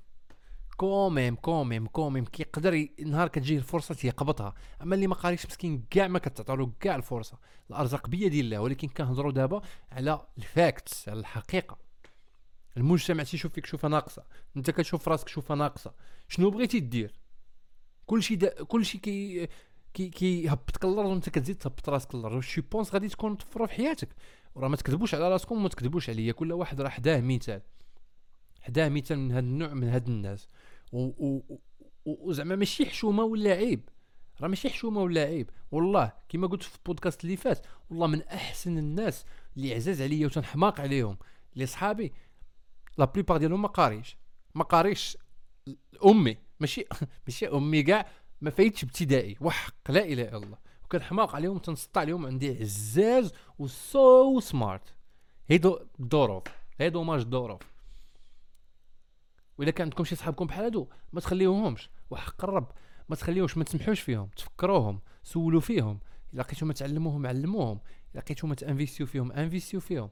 كوميم 0.77 1.35
كوميم 1.35 1.87
كوميم. 1.87 2.25
كيقدر 2.25 2.87
نهار 3.05 3.27
كتجيه 3.27 3.57
الفرصة 3.57 3.95
تيقبطها. 3.95 4.53
أما 4.81 4.95
اللي 4.95 5.07
ما 5.07 5.15
قاريش 5.15 5.45
مسكين 5.45 5.85
كاع 5.89 6.07
ما 6.07 6.19
كتعطالو 6.19 6.71
كاع 6.79 6.95
الفرصة. 6.95 7.39
الأرزاق 7.69 8.09
بيد 8.09 8.33
الله. 8.33 8.59
ولكن 8.59 8.87
كنهضروا 8.87 9.31
دابا 9.31 9.61
على 9.91 10.27
ال 10.37 10.49
facts 10.49 11.09
على 11.09 11.19
الحقيقة. 11.19 11.84
المجتمع 12.77 13.23
تيشوف 13.23 13.53
فيك 13.53 13.65
شوفه 13.65 13.87
ناقصه 13.87 14.23
أنت 14.57 14.71
كتشوف 14.71 15.09
راسك 15.09 15.27
شوفه 15.27 15.55
ناقصه 15.55 15.93
شنو 16.27 16.49
بغيتي 16.49 16.79
دير 16.79 17.13
كلشي 18.05 18.35
دا 18.35 18.63
كلشي 18.63 18.97
كي 18.97 19.47
كي 19.95 20.09
كيهبطك 20.09 20.85
الأرض 20.85 21.09
وأنت 21.09 21.29
كتزيد 21.29 21.55
تهبط 21.55 21.89
راسك 21.89 22.15
الأرض 22.15 22.41
شي 22.41 22.61
pense 22.61 22.93
غادي 22.93 23.07
تكون 23.07 23.35
طفره 23.35 23.65
في 23.65 23.73
حياتك. 23.73 24.09
وراه 24.55 24.67
ما 24.67 24.75
تكذبوش 24.75 25.15
على 25.15 25.29
راسكم 25.29 25.55
وما 25.55 25.69
تكذبوش 25.69 26.09
عليا. 26.09 26.31
كل 26.31 26.53
واحد 26.53 26.81
راه 26.81 26.89
حداه 26.89 27.21
مثال. 27.21 27.61
حداه 28.61 28.89
مثال 28.89 29.19
من 29.19 29.31
هذا 29.31 29.39
النوع 29.39 29.73
من 29.73 29.87
هاد 29.87 30.07
الناس. 30.07 30.49
وزعما 32.05 32.55
ماشي 32.55 32.85
حشومة 32.85 33.23
ولا 33.23 33.51
عيب. 33.51 33.89
راه 34.41 34.47
ماشي 34.47 34.69
حشومة 34.69 35.01
ولا 35.01 35.21
عيب. 35.21 35.49
والله 35.71 36.11
كما 36.29 36.47
قلت 36.47 36.63
في 36.63 36.77
البودكاست 36.77 37.23
اللي 37.23 37.37
فات 37.37 37.65
والله 37.89 38.07
من 38.07 38.21
أحسن 38.21 38.77
الناس 38.77 39.25
اللي 39.57 39.75
عزاز 39.75 40.01
عليا 40.01 40.25
وتنحماق 40.25 40.81
عليهم 40.81 41.17
اللي 41.53 41.65
صحابي 41.65 42.13
la 42.97 43.05
plupart 43.05 43.37
ديالهم 43.37 43.61
ما 43.61 43.67
قاريش 43.67 44.17
ما 44.55 44.63
قاريش 44.63 45.17
mais 46.05 46.37
ماشي 46.59 46.85
ماشي 47.27 47.47
mais 47.47 47.83
كاع 47.83 48.05
ما 48.41 48.49
فايتش 48.49 48.83
ابتدائي. 48.83 49.37
وحق 49.41 49.91
لا 49.91 50.05
إله 50.05 50.23
إلا 50.23 50.37
الله. 50.37 50.57
وكنحماق 50.83 51.35
عليهم 51.35 51.57
تنسطع 51.57 52.01
عليهم 52.01 52.25
عندي 52.25 52.59
عزاز 52.59 53.33
و 53.59 53.86
so 53.86 54.39
smart 54.39 54.93
هيدو 55.49 55.79
الظروف 55.99 56.43
هيدو 56.79 57.03
ماج 57.03 57.19
الظروف. 57.19 57.61
واذا 59.57 59.71
كان 59.71 59.85
عندكم 59.85 60.03
شي 60.03 60.15
صحابكم 60.15 60.45
بحال 60.45 60.63
هادو 60.63 60.87
ما 61.13 61.21
تخليوهمش. 61.21 61.89
وحق 62.09 62.43
الرب 62.43 62.71
ما 63.09 63.15
تخليوش 63.15 63.57
ما 63.57 63.63
تسمحوش 63.63 63.99
فيهم 63.99 64.29
تفكروهم 64.37 65.01
سولوا 65.23 65.61
فيهم. 65.61 65.99
إلا 66.33 66.41
لقيتو 66.41 66.65
ما 66.65 66.73
تعلموهم 66.73 67.27
علموهم. 67.27 67.79
إلا 68.13 68.19
لقيتو 68.19 68.47
ما 68.47 68.55
ت 68.55 68.61
investiو 68.61 69.05
فيهم 69.05 69.31
investiو 69.31 69.79
فيهم. 69.79 70.09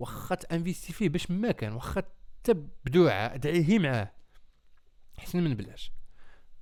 واخا 0.00 0.34
ت 0.34 0.41
investi 0.41 0.92
فيه 0.92 1.08
باش 1.08 1.30
ما 1.30 1.52
كان 1.52 1.72
واخا 1.72 2.02
تبدوع 2.44 3.34
ادعيه 3.34 3.78
معاه. 3.78 4.12
احسن 5.18 5.44
من 5.44 5.54
بلاش. 5.54 5.92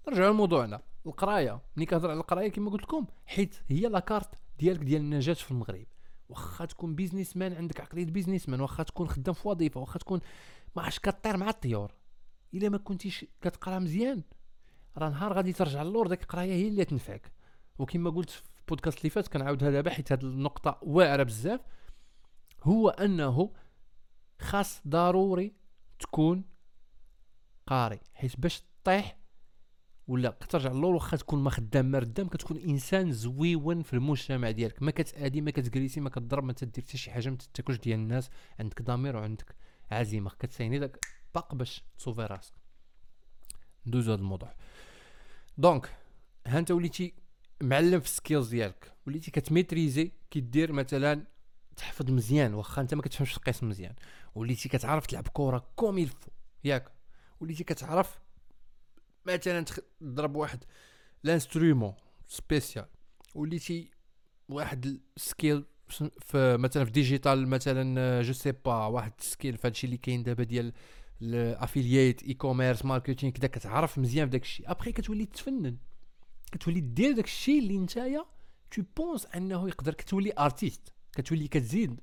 نرجعوا 0.09 0.33
لموضوعنا. 0.33 0.83
القراية. 1.07 1.61
ملي 1.77 1.87
كنهضر 1.87 2.11
على 2.11 2.21
القراية 2.21 2.49
كما 2.49 2.71
قلت 2.71 2.83
لكم 2.83 3.07
حيت 3.27 3.57
هي 3.69 3.81
la 3.81 3.96
carte 3.96 4.35
ديالك 4.59 4.81
ديال 4.81 5.01
النجاح 5.01 5.37
في 5.37 5.51
المغرب. 5.51 5.87
واخا 6.29 6.65
تكون 6.65 6.95
business 6.95 7.37
man 7.37 7.53
عندك 7.53 7.81
عقلية 7.81 8.05
business 8.05 8.49
man 8.49 8.61
واخا 8.61 8.83
تكون 8.83 9.09
خدام 9.09 9.35
في 9.35 9.49
وظيفة 9.49 9.81
واخا 9.81 9.99
تكون 9.99 10.21
ما 10.77 10.83
عرفتش 10.83 10.99
كطير 10.99 11.37
مع 11.37 11.49
الطيور. 11.49 11.95
إلا 12.55 12.69
ما 12.69 12.79
كنتيش 12.79 13.27
كتقرا 13.41 13.79
مزيان 13.79 14.23
راه 14.97 15.09
نهار 15.09 15.33
غادي 15.33 15.53
ترجع 15.53 15.83
للور 15.83 16.07
ديك 16.07 16.23
القراية 16.23 16.53
هي 16.53 16.69
اللي 16.69 16.85
تنفعك. 16.85 17.33
وكما 17.79 18.11
قلت 18.11 18.31
في 18.31 18.43
البودكاست 18.61 18.99
اللي 18.99 19.11
فات 19.11 19.29
كنعاودها 19.29 19.71
دابا 19.71 19.91
حيت 19.91 20.13
هذه 20.13 20.23
النقطة 20.23 20.79
واعرة 20.83 21.23
بزاف. 21.23 21.61
هو 22.63 22.89
أنه 22.89 23.53
خاص 24.41 24.81
ضروري 24.89 25.55
تكون 25.99 26.45
قاري 27.67 28.01
حيت 28.15 28.41
باش 28.41 28.63
طيح 28.85 29.19
ولا 30.09 30.31
كترجع 30.31 30.73
للور 30.73 30.95
واخا 30.95 31.17
تكون 31.17 31.43
ما 31.43 31.51
خدام 31.51 31.87
ما 31.87 31.99
ردام 31.99 32.29
كتكون 32.29 32.57
إنسان 32.57 33.13
زويون 33.13 33.83
في 33.83 33.93
المجتمع 33.93 34.51
ديالك. 34.51 34.83
ما 34.83 34.91
كتأدي 34.91 35.41
ما 35.41 35.51
كت 35.51 35.62
agressi 35.62 36.01
ما 36.01 36.11
كتضرب 36.11 36.45
ما 36.45 36.53
تدير 36.53 36.85
حتى 36.85 36.99
شي 36.99 37.11
حاجة 37.11 37.31
ما 37.31 37.37
تتاكلش 37.37 37.79
ديال 37.79 37.99
الناس. 37.99 38.31
عندك 38.61 38.83
ضمير 38.83 39.17
وعندك 39.17 39.57
عزيمة. 39.91 40.31
كتسايني 40.31 40.79
داك 40.79 41.07
باق 41.35 41.55
باش 41.55 41.85
ت 41.99 42.02
sauver 42.02 42.21
راسك. 42.21 42.53
ندوزو 43.87 44.13
هذا 44.13 44.21
الموضوع. 44.21 44.55
donc 45.59 45.97
ها 46.47 46.59
انت 46.59 46.71
وليتي 46.71 47.15
معلم 47.63 48.01
في 48.01 48.07
ال 48.07 48.13
skills 48.13 48.49
ديالك. 48.49 48.93
وليتي 49.07 49.31
كت 49.31 49.46
maîtriser 49.46 50.13
كي 50.31 50.41
دير 50.41 50.73
مثلا 50.73 51.27
تحفظ 51.79 52.11
مزيان 52.11 52.55
واخا 52.55 52.83
انت 52.83 52.95
ما 52.95 53.03
كتفهمش 53.03 53.37
القسم 53.37 53.69
مزيان. 53.69 53.95
وليتي 54.35 54.69
كتعرف 54.69 55.07
تلعب 55.07 55.29
كرة 55.33 55.67
comme 55.77 55.99
il 55.99 56.09
faut 56.09 56.31
ياك. 56.65 56.93
وليتي 57.41 57.65
كتعرف 57.65 58.21
مثلا 59.27 59.65
تضرب 60.01 60.37
واحد 60.37 60.65
l'instrument 61.23 61.95
spécial. 62.29 62.87
وليتي 63.35 63.91
واحد 64.49 65.01
ال 65.17 65.25
skill 65.25 65.65
في 66.21 66.57
مثلا 66.57 66.85
في 66.85 66.91
digital 66.91 67.49
مثلا 67.49 68.23
je 68.23 68.33
sais 68.33 68.53
pas 68.53 68.87
واحد 68.87 69.13
ال 69.19 69.25
skill 69.25 69.57
في 69.57 69.67
هادشي 69.67 69.87
اللي 69.87 69.97
كاين 69.97 70.23
دابا 70.23 70.45
ديال 70.45 70.73
ال 71.23 71.33
affiliate 71.33 72.23
e-commerce 72.23 72.85
marketing 72.85 73.33
كذا 73.33 73.47
كتعرف 73.47 73.99
مزيان 73.99 74.27
في 74.27 74.33
داك 74.33 74.43
الشيء 74.43 74.71
ابخي 74.71 74.93
كتولي 74.93 75.27
تفنن. 75.27 75.77
كتولي 76.53 76.81
دير 76.81 77.13
داك 77.13 77.25
الشيء 77.25 77.59
اللي 77.59 77.79
نتايا 77.79 78.25
tu 78.71 78.83
penses 78.97 79.27
أنه 79.27 79.69
يقدر 79.69 79.95
كتولي 79.95 80.33
artiste 80.39 80.93
كتولي 81.13 81.49
كتزيد 81.49 82.01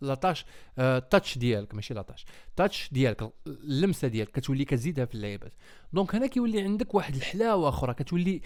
la 0.00 0.11
touche 0.11 0.44
آه 0.78 0.98
touch 0.98 1.38
ديالك 1.38 1.74
ماشي 1.74 1.94
la 1.94 2.02
touche 2.02 2.26
touch 2.56 2.88
ديالك 2.92 3.32
اللمسة 3.46 4.08
ديالك 4.08 4.30
كتولي 4.30 4.64
كتزيدها 4.64 5.04
في 5.04 5.14
اللعيبات. 5.14 5.54
donc 5.92 6.14
هنا 6.14 6.26
كيولي 6.26 6.60
عندك 6.60 6.94
واحد 6.94 7.14
الحلاوة 7.14 7.68
أخرى 7.68 7.94
كتولي 7.94 8.40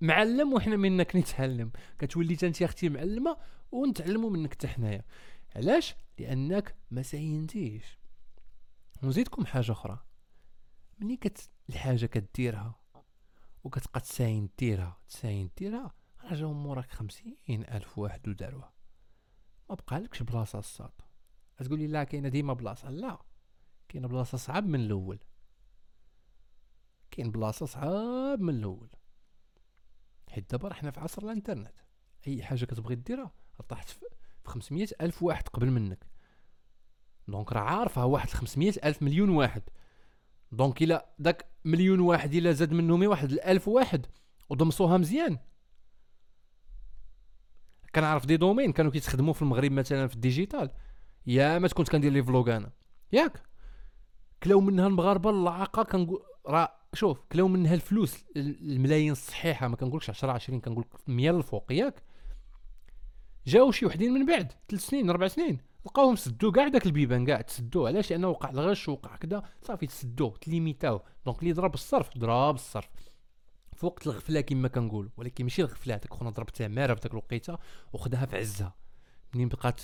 معلم 0.00 0.52
وحنا 0.52 0.76
منك 0.76 1.16
نتعلم. 1.16 1.70
كتولي 1.98 2.36
انت 2.42 2.62
أختي 2.62 2.88
معلمة 2.88 3.36
ونتعلموا 3.72 4.30
منك 4.30 4.52
حتى 4.52 4.68
حنايا. 4.68 5.04
علاش؟ 5.56 5.94
لأنك 6.18 6.74
ما 6.90 7.02
ساينتيش. 7.02 7.98
ونزيدكم 9.02 9.46
حاجة 9.46 9.72
أخرى. 9.72 9.98
ملي 10.98 11.16
كت 11.16 11.50
الحاجة 11.68 12.06
كديرها 12.06 12.80
وكتبقى 13.64 14.00
تساين 14.00 14.48
ديرها 14.58 14.98
تساين 15.08 15.50
ديرها 15.58 15.94
راه 16.24 16.34
جاو 16.34 16.52
موراك 16.52 16.90
خمسين 16.90 17.36
ألف 17.48 17.98
واحد 17.98 18.28
وداروها. 18.28 18.73
ما 19.70 19.74
بقالكش 19.74 20.22
بلاصة 20.22 20.58
الصاد. 20.58 20.92
تقول 21.56 21.78
لي 21.78 21.86
لا 21.86 22.04
كاينة 22.04 22.28
ديما 22.28 22.52
بلاصة. 22.52 22.90
لا 22.90 23.18
كاينة 23.88 24.08
بلاصة 24.08 24.38
صعب 24.38 24.66
من 24.66 24.80
الأول. 24.80 25.18
كاين 27.10 27.30
بلاصة 27.30 27.66
صعاب 27.66 28.40
من 28.40 28.54
الأول. 28.54 28.90
حيت 30.30 30.50
دابا 30.50 30.74
حنا 30.74 30.90
في 30.90 31.00
عصر 31.00 31.22
الإنترنت. 31.22 31.74
أي 32.26 32.42
حاجة 32.42 32.64
كتبغي 32.64 32.94
ديرها 32.94 33.32
طاحت 33.68 33.88
في 33.88 34.06
500 34.44 34.88
ألف 35.00 35.22
واحد 35.22 35.48
قبل 35.48 35.70
منك. 35.70 36.06
donc 37.28 37.52
راه 37.52 37.60
عارفها 37.60 38.04
واحد 38.04 38.28
500 38.30 38.72
ألف 38.84 39.02
مليون 39.02 39.28
واحد. 39.28 39.62
donc 40.52 40.82
إلا 40.82 41.14
داك 41.18 41.46
مليون 41.64 42.00
واحد 42.00 42.34
إلا 42.34 42.52
زاد 42.52 42.72
منهم 42.72 43.02
واحد 43.06 43.32
الالف 43.32 43.68
واحد. 43.68 44.06
ودمصوها 44.48 44.96
مزيان. 44.96 45.38
كنعرف 47.94 48.26
des 48.26 48.36
domaines 48.36 48.72
كانوا 48.72 48.90
كيتخدموا 48.90 49.32
في 49.32 49.42
المغرب 49.42 49.72
مثلا 49.72 50.06
في 50.06 50.14
ال 50.14 50.20
digital. 50.20 50.70
يا 51.26 51.58
ما 51.58 51.68
كنت 51.68 51.88
كندير 51.88 52.12
les 52.12 52.22
vlogs 52.22 52.56
أنا. 52.56 52.70
ياك. 53.12 53.42
كلاو 54.42 54.60
منها 54.60 54.86
المغاربة 54.86 55.30
اللعاقه 55.30 55.82
كنقول 55.82 56.22
راه 56.46 56.72
شوف 56.94 57.20
كلاو 57.32 57.48
منها 57.48 57.74
الفلوس 57.74 58.24
الملايين 58.36 59.12
الصحيحة 59.12 59.68
ما 59.68 59.76
كنقولكش 59.76 60.10
10 60.10 60.32
20 60.32 60.60
كنقول 60.60 60.84
100 61.06 61.30
الفوق 61.30 61.72
ياك. 61.72 62.02
جاو 63.46 63.72
شي 63.72 63.86
وحدين 63.86 64.12
من 64.12 64.26
بعد 64.26 64.52
ثلاث 64.68 64.86
سنين 64.86 65.10
أربع 65.10 65.28
سنين 65.28 65.58
لقاوهم 65.86 66.16
سدوا 66.16 66.52
كاع 66.52 66.68
داك 66.68 66.86
البيبان 66.86 67.26
كاع 67.26 67.40
تسدوا 67.40 67.88
علاش؟ 67.88 68.10
لأنه 68.10 68.28
وقع 68.28 68.50
الغش 68.50 68.88
وقع 68.88 69.16
كذا 69.16 69.42
صافي 69.62 69.86
تسدوا 69.86 70.30
ت 70.40 70.48
limitaو 70.48 71.00
donc 71.26 71.42
اللي 71.42 71.52
ضرب 71.52 71.74
الصرف 71.74 72.18
ضرب 72.18 72.54
الصرف. 72.54 72.88
في 73.84 73.88
وقت 73.88 74.06
الغفلة 74.06 74.40
كما 74.40 74.68
كنقول 74.68 75.10
ولكن 75.16 75.44
ماشي 75.44 75.62
الغفلة 75.62 75.94
هذاك 75.94 76.14
خونا 76.14 76.30
ضرب 76.30 76.46
تماره 76.46 76.94
في 76.94 77.00
ذاك 77.00 77.12
الوقيتة 77.12 77.58
وخدها 77.92 78.26
في 78.26 78.36
عزها 78.36 78.74
منين 79.34 79.48
بقات 79.48 79.80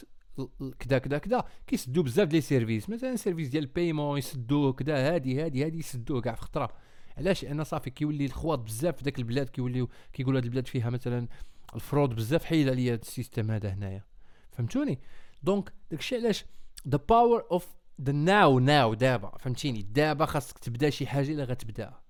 كدا 0.78 0.98
كدا 0.98 1.18
كدا؟ 1.18 1.44
كيسدوا 1.66 2.02
بزاف 2.02 2.28
ديال 2.28 2.42
services 2.42 2.88
مثلا 2.90 3.16
service 3.16 3.48
ديال 3.48 3.64
ال 3.64 3.70
paiement 3.70 4.18
يسدوه 4.18 4.72
كدا 4.72 5.14
هادي 5.14 5.42
هادي 5.42 5.64
هادي 5.64 5.78
يسدوه 5.78 6.20
كاع 6.20 6.34
في 6.34 6.42
خطرة. 6.42 6.72
علاش؟ 7.18 7.44
لأن 7.44 7.64
صافي 7.64 7.90
كيولي 7.90 8.24
الخواط 8.24 8.58
بزاف 8.58 8.96
في 8.96 9.04
ذاك 9.04 9.18
البلاد 9.18 9.48
كيوليو 9.48 9.88
كيقولوا 10.12 10.38
هاد 10.38 10.44
البلاد 10.44 10.66
فيها 10.66 10.90
مثلا 10.90 11.28
ال 11.74 11.80
fraude 11.80 12.14
بزاف 12.14 12.44
حيد 12.44 12.68
عليا 12.68 12.92
هاد 12.92 13.00
ال 13.00 13.06
système 13.06 13.50
هذا 13.50 13.68
هنايا. 13.68 14.04
فهمتوني؟ 14.52 14.98
donc 15.42 15.72
داكشي 15.90 16.16
علاش؟ 16.16 16.44
the 16.88 16.98
power 17.08 17.44
of 17.50 17.68
the 18.00 18.12
now 18.12 18.58
now 18.58 18.94
دابا. 18.94 19.38
فهمتيني؟ 19.38 19.82
دابا 19.82 20.26
خاصك 20.26 20.58
تبدا 20.58 20.90
شي 20.90 21.06
حاجة 21.06 21.32
إلا 21.32 21.44
غتبداها 21.44 22.02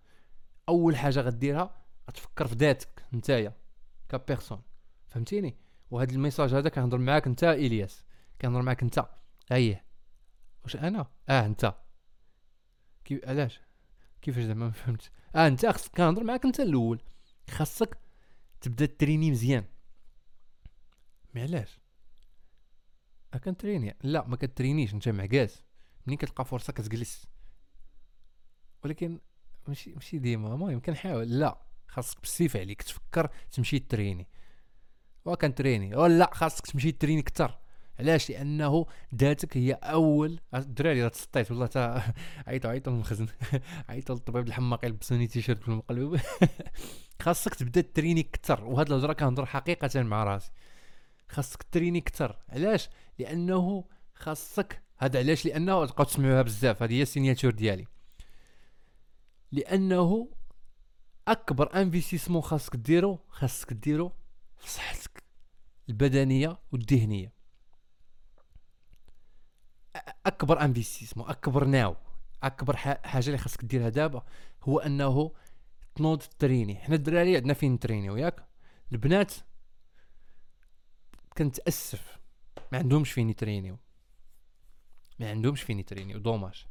أول 0.68 0.96
حاجة 0.96 1.20
غديرها 1.20 1.79
غتفكر 2.10 2.46
في 2.46 2.54
ذاتك 2.54 3.04
نتايا 3.14 3.56
ك 4.08 4.14
personne 4.14 4.62
فهمتيني؟ 5.08 5.56
وهذا 5.90 6.12
ال 6.12 6.17
message 6.17 6.54
هذا 6.54 6.68
كنهضر 6.68 6.98
معاك 6.98 7.26
انت 7.26 7.44
إلياس 7.44 8.04
كنهضر 8.40 8.62
معاك 8.62 8.82
انت 8.82 9.08
اييه 9.52 9.84
واش 10.64 10.76
أنا؟ 10.76 11.06
آه 11.28 11.46
انت 11.46 11.74
كيف 13.04 13.28
علاش؟ 13.28 13.60
كيفاش 14.22 14.44
زعما 14.44 14.66
ما 14.66 14.70
فهمت 14.72 15.10
آه 15.34 15.46
انت 15.46 15.66
خصك 15.66 15.96
كنهضر 15.96 16.24
معاك 16.24 16.44
انت 16.44 16.60
الأول 16.60 17.02
خاصك 17.50 17.98
تبدا 18.60 18.86
تريني 18.86 19.30
مزيان. 19.30 19.64
مي 21.34 21.42
علاش؟ 21.42 21.80
كنتريني. 23.44 23.96
لا 24.02 24.26
ما 24.26 24.36
كترينيش 24.36 24.94
انت 24.94 25.08
معكاز 25.08 25.62
منين 26.06 26.18
كتلقى 26.18 26.44
فرصة 26.44 26.72
كتجلس؟ 26.72 27.26
ولكن 28.84 29.20
ماشي 29.68 29.92
ماشي 29.92 30.18
ديما 30.18 30.54
المهم 30.54 30.80
كنحاول. 30.80 31.38
لا. 31.38 31.69
خاصك 31.90 32.20
بالسيف 32.20 32.56
عليك 32.56 32.82
تفكر 32.82 33.28
تمشي 33.52 33.78
تريني. 33.78 34.28
وكنتريني 35.24 35.96
ولا 35.96 36.30
خاصك 36.32 36.66
تمشي 36.66 36.92
تريني 36.92 37.22
كتر 37.22 37.58
علاش؟ 38.00 38.30
لأنه 38.30 38.86
ذاتك 39.14 39.56
هي 39.56 39.72
أول 39.72 40.40
الدراري 40.54 41.02
راه 41.02 41.08
تسطيت 41.08 41.50
والله 41.50 41.66
تا 41.66 42.02
عيطوا 42.48 42.70
عيطوا 42.70 42.92
المخزن 42.92 43.26
عيطوا 43.88 44.14
للطبيب 44.14 44.46
الحماق 44.48 44.84
يلبسوني 44.84 45.26
تيشيرت 45.26 45.62
في 45.62 45.68
المقلب. 45.68 46.20
خاصك 47.22 47.54
تبدأ 47.54 47.80
تريني 47.80 48.22
كتر 48.22 48.64
وهاد 48.64 48.92
الهضرة 48.92 49.12
كنهضر 49.12 49.46
حقيقة 49.46 50.02
مع 50.02 50.24
راسي. 50.24 50.50
خاصك 51.28 51.62
تريني 51.62 52.00
كتر 52.00 52.38
علاش؟ 52.48 52.88
لأنه 53.18 53.84
خاصك 54.14 54.82
هذا 54.98 55.18
علاش؟ 55.18 55.46
لأنه 55.46 55.86
تبقاو 55.86 56.04
تسمعوها 56.04 56.42
بزاف. 56.42 56.82
هذه 56.82 56.92
هي 56.92 57.02
ال 57.02 57.07
signature 57.07 57.50
ديالي. 57.50 57.86
لأنه 59.52 60.28
أكبر 61.30 61.80
investissement 61.80 62.42
خاصك 62.42 62.76
ديرو 62.76 63.18
خاصك 63.28 63.72
ديرو 63.72 64.12
في 64.58 64.70
صحتك 64.70 65.22
البدنية 65.88 66.58
والذهنية. 66.72 67.32
أكبر 70.26 70.60
investissement 70.60 71.28
أكبر 71.28 71.64
now 71.64 71.96
أكبر 72.42 72.76
حاجة 72.76 73.26
اللي 73.26 73.38
خاصك 73.38 73.64
ديرها 73.64 73.88
دابا 73.88 74.24
هو 74.62 74.78
أنه 74.78 75.32
تنوض 75.94 76.22
تريني 76.38 76.76
حنا 76.76 76.94
الدراري 76.94 77.36
عندنا 77.36 77.54
فين 77.54 77.72
نترينيو 77.72 78.16
ياك 78.16 78.44
البنات 78.92 79.34
كنتأسف 81.38 82.18
ما 82.72 82.78
عندهمش 82.78 83.12
فين 83.12 83.30
يترينيو. 83.30 83.78
ما 85.18 85.30
عندهمش 85.30 85.62
فين 85.62 85.78
يترينيو 85.78 86.18
dommage. 86.18 86.66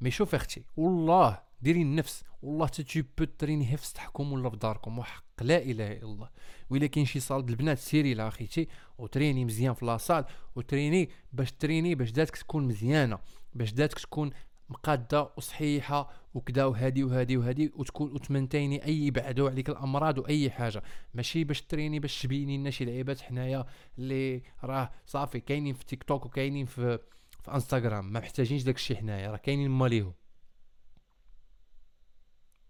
مي 0.00 0.10
شوف 0.10 0.34
أختي 0.34 0.64
والله 0.76 1.45
ديري 1.62 1.82
النفس. 1.82 2.24
والله 2.42 2.66
حتى 2.66 3.02
بو 3.18 3.24
تريني 3.24 3.76
في 3.76 3.86
سطحكم 3.86 4.32
ولا 4.32 4.50
في 4.50 4.56
داركم 4.56 4.98
وحق 4.98 5.24
لا 5.42 5.62
إله 5.62 5.92
إلا 5.92 6.04
الله. 6.04 6.28
وإلا 6.70 6.86
كاين 6.86 7.06
شي 7.06 7.20
salle 7.20 7.48
البنات 7.48 7.78
سيري 7.78 8.14
لا 8.14 8.28
أخيتي 8.28 8.68
وتريني 8.98 9.44
مزيان 9.44 9.74
في 9.74 9.84
la 9.84 9.95
salle 9.95 10.24
وتريني 10.56 11.10
باش 11.32 11.52
تريني 11.52 11.94
باش 11.94 12.12
ذاتك 12.12 12.36
تكون 12.36 12.68
مزيانة 12.68 13.18
باش 13.54 13.72
ذاتك 13.72 13.98
تكون 13.98 14.30
مقادة 14.68 15.30
وصحيحة 15.36 16.10
وكذا 16.34 16.64
وهادي 16.64 17.04
وهادي 17.04 17.36
وهادي 17.36 17.72
وتكون 17.76 18.12
وتمنتيني 18.12 18.84
أي 18.84 19.06
يبعدوا 19.06 19.50
عليك 19.50 19.68
الأمراض 19.68 20.18
وأي 20.18 20.50
حاجة. 20.50 20.82
ماشي 21.14 21.44
باش 21.44 21.62
تريني 21.62 22.00
باش 22.00 22.22
تبيني 22.22 22.58
لنا 22.58 22.70
شي 22.70 22.84
لعيبات 22.84 23.20
حنايا 23.20 23.66
اللي 23.98 24.42
راه 24.64 24.90
صافي 25.06 25.40
كاينين 25.40 25.74
في 25.74 25.84
تيك 25.84 26.02
توك 26.04 26.26
وكاينين 26.26 26.66
في 26.66 26.98
في 27.42 27.54
إنستغرام. 27.54 28.12
ما 28.12 28.20
محتاجينش 28.20 28.62
داك 28.62 28.76
الشيء 28.76 28.96
حنايا 28.96 29.30
راه 29.30 29.36
كاينين 29.36 29.70
ماليهم. 29.70 30.12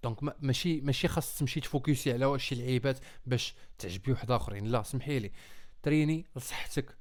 donc 0.02 0.42
ماشي 0.44 0.80
ماشي 0.80 1.08
خاص 1.08 1.38
تمشي 1.38 1.60
تفوكسي 1.60 2.12
على 2.12 2.26
واش 2.26 2.54
لعيبات 2.54 2.98
باش 3.26 3.54
تعجبي 3.78 4.12
واحد 4.12 4.30
آخرين. 4.30 4.66
لا 4.66 4.82
سمحي 4.82 5.18
لي. 5.18 5.32
تريني 5.82 6.26
لصحتك. 6.36 6.96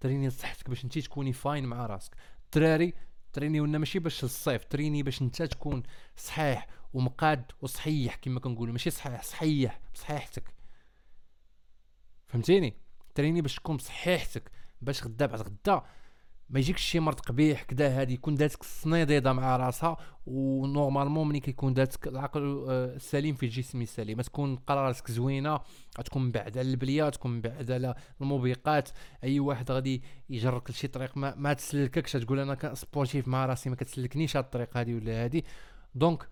تريني 0.00 0.28
لصحتك 0.28 0.68
باش 0.68 0.84
انت 0.84 0.98
تكوني 0.98 1.32
fine 1.32 1.64
مع 1.64 1.86
راسك. 1.86 2.16
الدراري 2.44 2.94
تريني 3.32 3.60
ولا 3.60 3.78
ماشي 3.78 3.98
باش 3.98 4.24
الصيف 4.24 4.64
تريني 4.64 5.02
باش 5.02 5.22
انت 5.22 5.42
تكون 5.42 5.82
صحيح 6.16 6.66
ومقاد 6.92 7.52
وصحيح 7.60 8.14
كما 8.14 8.40
كنقولوا. 8.40 8.72
ماشي 8.72 8.90
صحيح 8.90 9.22
صحيح 9.22 9.80
بصحيحتك. 9.94 10.54
فهمتيني؟ 12.26 12.76
تريني 13.14 13.40
باش 13.40 13.54
تكون 13.56 13.76
بصحيحتك 13.76 14.50
باش 14.80 15.04
غدا 15.04 15.26
بعد 15.26 15.40
غدا 15.40 15.82
ما 16.54 16.60
يجيكش 16.60 16.82
شي 16.82 17.00
مرض 17.00 17.20
قبيح 17.20 17.62
كدا 17.62 18.00
هادي 18.00 18.14
يكون 18.14 18.34
داتك 18.34 18.60
الصنيديضه 18.60 19.32
مع 19.32 19.56
راسها 19.56 19.96
و 20.26 20.35
normalement 20.35 21.28
ملي 21.28 21.40
كيكون 21.40 21.74
داتك 21.74 22.08
العقل 22.08 22.64
السليم 22.70 23.34
في 23.34 23.46
الجسم 23.46 23.82
السليم. 23.82 24.20
تكون 24.20 24.56
قراراتك 24.56 25.10
زوينة 25.10 25.60
غتكون 25.98 26.30
بعد 26.30 26.58
على 26.58 26.70
البليه 26.70 27.08
تكون 27.08 27.40
بعد 27.40 27.70
على 27.70 27.94
الموبقات 28.20 28.88
أي 29.24 29.40
واحد 29.40 29.70
غادي 29.70 30.02
يجرك 30.30 30.70
لشي 30.70 30.88
طريق 30.88 31.16
ما, 31.16 31.34
ما 31.34 31.52
تسلككش. 31.52 32.12
تقول 32.12 32.38
أنا 32.38 32.74
sportif 32.74 33.28
مع 33.28 33.46
راسي 33.46 33.70
ما 33.70 33.76
كتسلكنيش 33.76 34.36
هاد 34.36 34.44
الطريق 34.44 34.76
هادي 34.76 34.94
ولا 34.94 35.24
هادي. 35.24 35.44
donc 35.94 36.28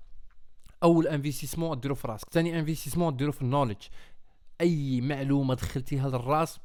أول 0.83 1.09
investissement 1.09 1.81
ديرو 1.81 1.95
في 1.95 2.09
راسك. 2.09 2.31
ثاني 2.31 2.59
انفستيسمون 2.59 3.17
ديرو 3.17 3.33
في 3.33 3.43
ال 3.43 3.47
knowledge 3.47 3.83
أي 4.61 5.01
معلومة 5.01 5.55
دخلتيها 5.55 6.09
للراس 6.09 6.61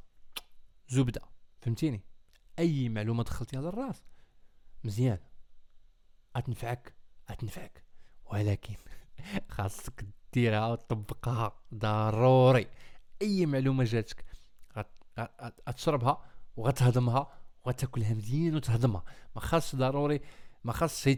زبدة. 0.89 1.21
فهمتيني؟ 1.61 2.03
أي 2.59 2.89
معلومة 2.89 3.23
دخلتيها 3.23 3.61
للراس 3.61 4.03
مزيان. 4.83 5.19
غتنفعك 6.37 6.93
غتنفعك 7.31 7.83
ولكن 8.25 8.75
خاصك 9.49 10.05
ديرها 10.33 10.67
وتطبقها 10.67 11.55
ضروري. 11.73 12.67
أي 13.21 13.45
معلومة 13.45 13.83
جاتك 13.83 14.25
غتشربها 15.69 16.25
وغتهضمها 16.57 17.33
وغتاكلها 17.65 18.13
مزيان 18.13 18.55
وتهضمها. 18.55 19.03
ما 19.35 19.41
خاصش 19.41 19.75
ضروري 19.75 20.21
ما 20.63 20.73
خاصش 20.73 21.17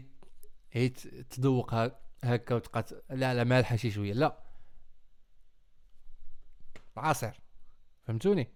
هي 0.72 0.88
تذوقها 0.88 2.00
هكا 2.24 2.54
وتبقى 2.54 2.84
لا 3.10 3.34
لا 3.34 3.44
مالحة 3.44 3.76
شي 3.76 3.90
شوية. 3.90 4.12
لا. 4.12 4.38
عصير 6.96 7.40
فهمتوني؟ 8.02 8.48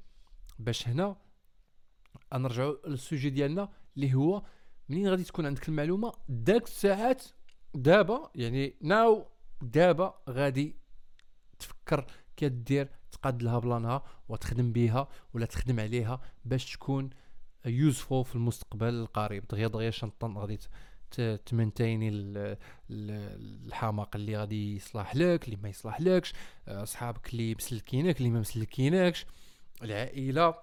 باش 0.58 0.88
هنا 0.88 1.16
غنرجعوا 2.34 2.74
للسوجي 2.86 3.30
ديالنا 3.30 3.68
اللي 3.96 4.14
هو 4.14 4.42
منين 4.88 5.08
غادي 5.08 5.24
تكون 5.24 5.46
عندك 5.46 5.68
المعلومة 5.68 6.12
داك 6.28 6.62
الساعات 6.64 7.24
دابا 7.74 8.30
يعني 8.34 8.74
ناو 8.80 9.26
دابا 9.62 10.14
غادي 10.30 10.76
تفكر 11.58 12.06
كدير 12.36 12.88
تقاد 13.12 13.42
لها 13.42 13.58
بلانها 13.58 14.02
وتخدم 14.28 14.72
بها 14.72 15.08
ولا 15.34 15.46
تخدم 15.46 15.80
عليها 15.80 16.20
باش 16.44 16.72
تكون 16.72 17.10
يوزفو 17.66 18.22
في 18.22 18.34
المستقبل 18.34 18.88
القريب. 18.94 19.44
دغيا 19.50 19.68
دغيا 19.68 19.90
شنطن 19.90 20.36
غادي 20.38 20.58
تمنتيني 21.46 22.08
ال- 22.08 22.56
ال- 22.90 23.66
الحماق 23.66 24.16
اللي 24.16 24.36
غادي 24.36 24.76
يصلح 24.76 25.16
لك 25.16 25.44
اللي 25.44 25.56
ما 25.62 25.68
يصلح 25.68 26.00
لكش 26.00 26.32
آه، 26.68 26.84
صحابك 26.84 27.32
اللي 27.32 27.54
مسلكينك 27.54 28.18
اللي 28.18 28.30
ما 28.30 28.40
مسلكينكش 28.40 29.26
العائلة. 29.82 30.54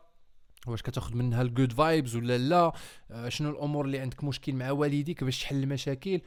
واش 0.68 0.82
كتاخذ 0.82 1.16
منها 1.16 1.42
ال 1.42 1.48
good 1.48 1.74
vibes 1.74 2.16
ولا 2.16 2.38
لا؟ 2.38 2.74
آه، 3.12 3.30
شنو 3.30 3.50
الأمور 3.50 3.86
اللي 3.86 4.00
عندك 4.00 4.24
مشكل 4.24 4.54
مع 4.54 4.72
والديك 4.72 5.24
باش 5.24 5.42
تحل 5.42 5.64
المشاكل؟ 5.64 6.22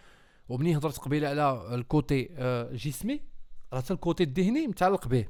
ومني 0.49 0.77
هضرت 0.77 0.99
قبيلة 0.99 1.29
على 1.29 1.75
ال 1.75 1.86
côté 1.86 2.29
آه، 2.33 2.73
جسمي 2.73 3.21
راه 3.73 3.81
حتى 3.81 3.93
ال 3.95 4.00
côté 4.00 4.23
الذهني 4.23 4.67
متعلق 4.67 5.09
به. 5.09 5.27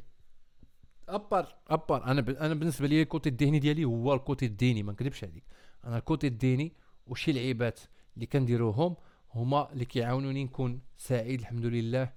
à 1.09 1.18
part 1.18 1.55
à 1.69 1.76
part 1.76 2.05
أنا 2.05 2.21
ب... 2.21 2.31
أنا 2.31 2.55
بالنسبة 2.55 2.87
لي 2.87 3.03
ال 3.03 3.08
côté 3.08 3.29
الذهني 3.29 3.59
ديالي 3.59 3.85
هو 3.85 4.15
ال 4.15 4.21
côté 4.21 4.47
الديني 4.47 4.83
ما 4.83 4.93
نكذبش 4.93 5.25
عليك. 5.25 5.45
أنا 5.85 5.99
ال 5.99 6.04
côté 6.04 6.27
الديني 6.27 6.73
وشي 7.07 7.33
لعيبات 7.33 7.81
اللي 8.15 8.27
كنديروهم؟ 8.27 8.97
هما 9.35 9.73
اللي 9.73 9.85
كيعاونوني 9.85 10.45
نكون 10.45 10.81
سعيد 10.97 11.41
الحمد 11.41 11.67
لله 11.67 12.13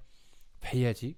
في 0.60 0.68
حياتي 0.68 1.16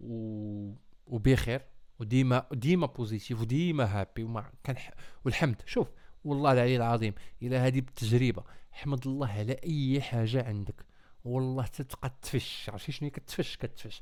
و... 0.00 0.72
وبخير. 1.06 1.62
وديما 2.00 2.46
ديما 2.52 2.86
positif 2.86 3.40
وديما 3.40 3.84
happy 3.84 4.22
وما 4.22 4.52
كان 4.64 4.76
والحمد. 5.24 5.62
شوف 5.66 5.88
والله 6.24 6.52
العلي 6.52 6.76
العظيم 6.76 7.14
إلى 7.42 7.56
هذه 7.56 7.80
بالتجربة 7.80 8.44
حمد 8.72 9.06
الله 9.06 9.28
على 9.28 9.52
أي 9.52 10.00
حاجة 10.00 10.44
عندك. 10.48 10.86
والله 11.24 11.66
تتبقى 11.66 12.14
تفش 12.22 12.70
عرفتي 12.70 12.92
شنو 12.92 13.10
كتفش 13.10 13.56
كتفش. 13.56 14.00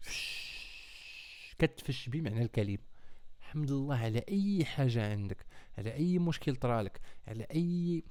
فش 0.00 1.56
كتفش 1.58 2.08
بمعنى 2.08 2.42
الكلمة. 2.42 2.78
حمد 3.40 3.70
الله 3.70 3.96
على 3.96 4.24
أي 4.28 4.64
حاجة 4.64 5.12
عندك 5.12 5.46
على 5.78 5.94
أي 5.94 6.18
مشكل 6.18 6.56
طرالك 6.56 7.00
على 7.28 7.46
أي 7.54 8.04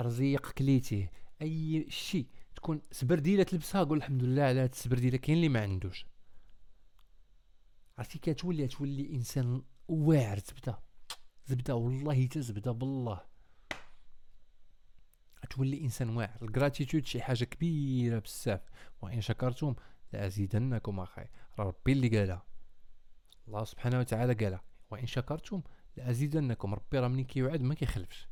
رزيق 0.00 0.50
كليتيه 0.50 1.10
أي 1.42 1.86
شيء 1.88 2.26
تكون 2.56 2.80
سبرديله 2.90 3.42
تلبسها 3.42 3.82
قول 3.84 3.98
الحمد 3.98 4.22
لله 4.22 4.42
على 4.42 4.60
هاد 4.60 4.70
السبرديله 4.70 5.16
كاين 5.16 5.36
اللي 5.36 5.48
ما 5.48 5.62
عندوش. 5.62 6.06
عرفتي 7.98 8.18
كتولي 8.18 8.66
تولي 8.66 9.14
إنسان 9.14 9.62
واعر 9.88 10.38
زبدة. 10.38 10.78
زبدة 11.46 11.74
والله 11.74 12.26
حتى 12.26 12.42
زبدة 12.42 12.72
بالله. 12.72 13.20
تولي 15.50 15.80
إنسان 15.80 16.16
واعر. 16.16 16.38
الجراتيتود 16.42 17.06
شي 17.06 17.22
حاجة 17.22 17.44
كبيرة 17.44 18.18
بزاف. 18.18 18.60
وإن 19.02 19.20
شكرتم 19.20 19.74
لأزيدنكم 20.12 21.00
راه 21.00 21.28
ربي 21.58 21.92
اللي 21.92 22.18
قالها. 22.18 22.42
الله 23.48 23.64
سبحانه 23.64 23.98
وتعالى 23.98 24.34
قالها. 24.34 24.62
وإن 24.90 25.06
شكرتم 25.06 25.62
لأزيدنكم. 25.96 26.74
ربي 26.74 26.98
راه 26.98 27.08
منين 27.08 27.24
كيوعد 27.24 27.62
ما 27.62 27.74
كيخلفش. 27.74 28.28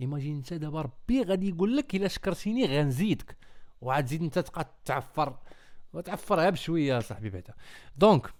imagine 0.00 0.36
انت 0.36 0.54
دابا 0.54 0.82
ربي 0.82 1.22
غادي 1.22 1.48
يقول 1.48 1.76
لك 1.76 1.94
إلا 1.94 2.08
شكرتيني 2.08 2.66
غنزيدك. 2.66 3.36
وعاد 3.80 4.04
تزيد 4.04 4.22
انت 4.22 4.38
تبقى 4.38 4.74
تعفر. 4.84 5.38
وتعفرها 5.92 6.50
بشوية 6.50 7.00
صاحبي 7.00 7.30
بعدا. 7.30 7.54
donc 7.96 8.34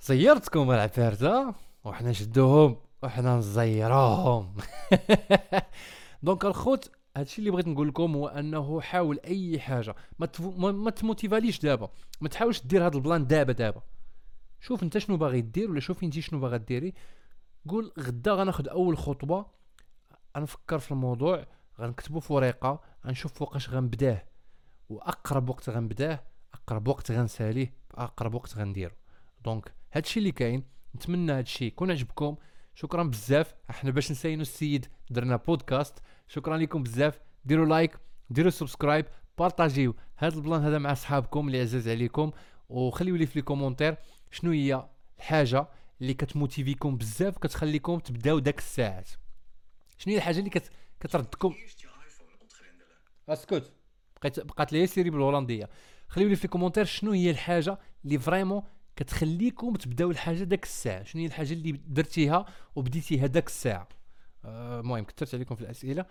صيرتكم 0.00 0.70
العفارته 0.70 1.54
وحنا 1.84 2.10
نشدوهم 2.10 2.76
وحنا 3.02 3.36
نزيروهم. 3.36 4.56
donc 6.22 6.44
الخوت 6.44 6.90
هادشي 7.16 7.38
اللي 7.38 7.50
بغيت 7.50 7.68
نقول 7.68 7.88
لكم 7.88 8.14
هو 8.14 8.28
أنه 8.28 8.80
حاول 8.80 9.20
أي 9.24 9.60
حاجة. 9.60 9.94
ما 10.18 10.90
تموتيفاليش 10.90 11.58
دابا. 11.58 11.90
ما 12.20 12.28
تحاولش 12.28 12.60
دير 12.60 12.86
هاد 12.86 12.94
ال 12.94 13.00
plan 13.00 13.26
دابا 13.26 13.52
دابا. 13.52 13.82
شوف 14.60 14.82
أنت 14.82 14.98
شنو 14.98 15.16
باغي 15.16 15.40
دير 15.40 15.70
ولا 15.70 15.80
شوفي 15.80 16.06
انت 16.06 16.18
شنو 16.18 16.40
باغا 16.40 16.56
ديري. 16.56 16.94
قول 17.68 17.92
غدا 18.00 18.32
غناخد 18.32 18.68
أول 18.68 18.98
خطوة. 18.98 19.46
غنفكر 20.36 20.78
في 20.78 20.90
الموضوع 20.92 21.46
غنكتبو 21.80 22.20
في 22.20 22.32
ورقه 22.32 22.80
غنشوف 23.06 23.32
فوقاش 23.32 23.70
غنبداه. 23.70 24.24
وأقرب 24.88 25.48
وقت 25.48 25.70
غنبداه 25.70 26.20
أقرب 26.54 26.88
وقت 26.88 27.10
غنساليه 27.10 27.72
اقرب 27.94 28.34
وقت 28.34 28.56
غنديرو. 28.56 28.94
donc 29.44 29.77
هادشي 29.92 30.18
اللي 30.18 30.32
كاين. 30.32 30.64
نتمنى 30.96 31.32
هادشي 31.32 31.64
يكون 31.64 31.90
عجبكم. 31.90 32.36
شكرا 32.74 33.02
بزاف. 33.02 33.54
إحنا 33.70 33.90
باش 33.90 34.10
نساينو 34.10 34.42
السيد 34.42 34.86
درنا 35.10 35.36
بودكاست. 35.36 35.98
شكرا 36.28 36.56
لكم 36.56 36.82
بزاف. 36.82 37.20
ديروا 37.44 37.66
like 37.66 37.98
ديروا 38.30 38.50
subscribe 38.50 39.06
بارطاجيو 39.38 39.96
هذا 40.16 40.36
ال 40.36 40.41
plan 40.41 40.62
هذا 40.62 40.78
مع 40.78 40.94
صحابكم 40.94 41.46
اللي 41.46 41.60
عزاز 41.60 41.88
عليكم. 41.88 42.30
وخليو 42.68 43.16
لي 43.16 43.26
في 43.26 43.38
les 43.38 43.42
commentaires 43.42 43.96
شنو 44.30 44.50
هي 44.50 44.88
الحاجة 45.18 45.68
اللي 46.00 46.14
كتموتيفيكم 46.14 46.96
بزاف 46.96 47.38
كتخليكم 47.38 47.98
تبداو 47.98 48.38
داك 48.38 48.58
الساعات. 48.58 49.08
شنو 49.98 50.12
هي 50.12 50.16
الحاجة 50.16 50.38
اللي 50.38 50.50
كت... 50.50 50.70
كتردكم؟ 51.00 51.54
اسكت. 53.28 53.72
بقيت 54.20 54.40
بقات 54.40 54.72
لي 54.72 54.86
سيري 54.86 55.10
بالهولندية. 55.10 55.68
خليو 56.08 56.28
لي 56.28 56.36
في 56.36 56.48
commentaires 56.48 56.84
شنو 56.84 57.12
هي 57.12 57.30
الحاجة 57.30 57.78
اللي 58.04 58.18
vraiment 58.18 58.62
كتخليكم 58.98 59.74
تبداو 59.74 60.10
الحاجة 60.10 60.44
داك 60.44 60.64
الساعة. 60.64 61.02
شنو 61.02 61.22
هي 61.22 61.26
الحاجة 61.26 61.52
اللي 61.52 61.72
درتيها 61.72 62.46
وبديتيها 62.76 63.26
داك 63.26 63.46
الساعة؟ 63.46 63.88
آه، 64.44 64.80
المهم 64.80 65.04
كثرت 65.04 65.34
عليكم 65.34 65.54
في 65.54 65.60
الأسئلة. 65.60 66.06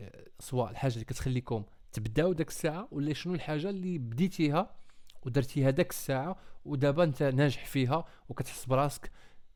آه، 0.00 0.26
سواء 0.40 0.70
الحاجة 0.70 0.92
اللي 0.94 1.04
كتخليكم 1.04 1.64
تبداو 1.92 2.32
داك 2.32 2.48
الساعة 2.48 2.88
ولا 2.90 3.12
شنو 3.12 3.34
الحاجة 3.34 3.70
اللي 3.70 3.98
بديتيها 3.98 4.74
ودرتيها 5.22 5.70
داك 5.70 5.90
الساعة 5.90 6.36
ودابا 6.64 7.04
انت 7.04 7.22
ناجح 7.22 7.66
فيها 7.66 8.04
وكتحس 8.28 8.66
براسك 8.66 9.10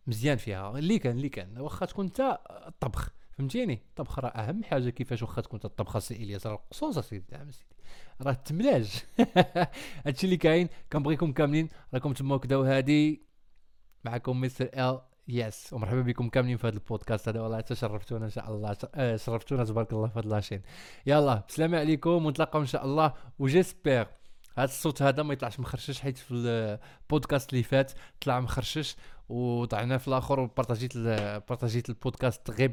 مزيان 0.07 0.37
فيها. 0.37 0.79
اللي 0.79 0.99
كان 0.99 1.17
اللي 1.17 1.29
كان. 1.29 1.59
واخا 1.59 1.87
تكون 1.87 2.05
انت 2.05 2.39
الطبخ 2.67 3.11
فهمتيني؟ 3.39 3.83
الطبخ 3.89 4.19
راه 4.19 4.29
أهم 4.29 4.65
حاجة 4.65 4.91
كيفاش 4.91 5.23
واخا 5.23 5.43
تكون 5.43 5.61
الطبخه 5.65 6.01
سي 6.01 6.15
إلياس؟ 6.15 6.47
راه 6.47 6.55
القصوص 6.55 6.99
سيدي 6.99 7.25
نعم 7.33 7.51
سيدي. 7.51 7.77
راه 8.23 8.33
التملاج. 8.33 9.05
هادشي 10.07 10.27
اللي 10.27 10.37
كاين 10.37 10.69
كنبغيكم 10.93 11.33
كاملين 11.33 11.69
راكم 11.95 12.13
تما 12.13 12.39
كدا 12.39 12.57
وهادي 12.57 13.23
معكم 14.05 14.41
مستر 14.41 14.71
إل 14.75 15.01
يس 15.29 15.73
ومرحبا 15.73 16.03
بكم 16.03 16.29
كاملين 16.29 16.57
في 16.57 16.67
هذا 16.67 16.75
البودكاست 16.75 17.29
هذا. 17.29 17.41
والله 17.41 17.61
تشرفتونا 17.61 18.25
إن 18.25 18.31
شاء 18.31 18.51
الله. 18.51 18.77
آه، 18.95 19.17
شرفتونا 19.17 19.65
تبارك 19.65 19.93
الله 19.93 20.09
في 20.09 20.19
هذا 20.19 20.29
لاشين 20.29 20.63
يلا 21.07 21.43
بسلامة 21.49 21.79
عليكم 21.79 22.27
ونتلاقاو 22.27 22.61
إن 22.63 22.67
شاء 22.67 22.85
الله. 22.85 23.13
و 23.39 23.45
j'espère. 23.45 24.05
هذا 24.57 24.65
الصوت 24.65 25.03
هذا 25.03 25.23
ما 25.23 25.33
يطلعش 25.33 25.61
مخرشش 25.61 26.01
حيت 26.01 26.19
في 26.19 26.35
البودكاست 26.35 27.53
اللي 27.53 27.63
فات 27.63 27.93
طلع 28.21 28.41
مخرشش 28.41 28.97
وطعنا 29.29 29.99
في 29.99 30.09
الآخر 30.09 30.41
وبارطاجيت 30.41 30.99
بارطاجيت 31.49 31.89
البودكاست 31.89 32.51
غير 32.51 32.71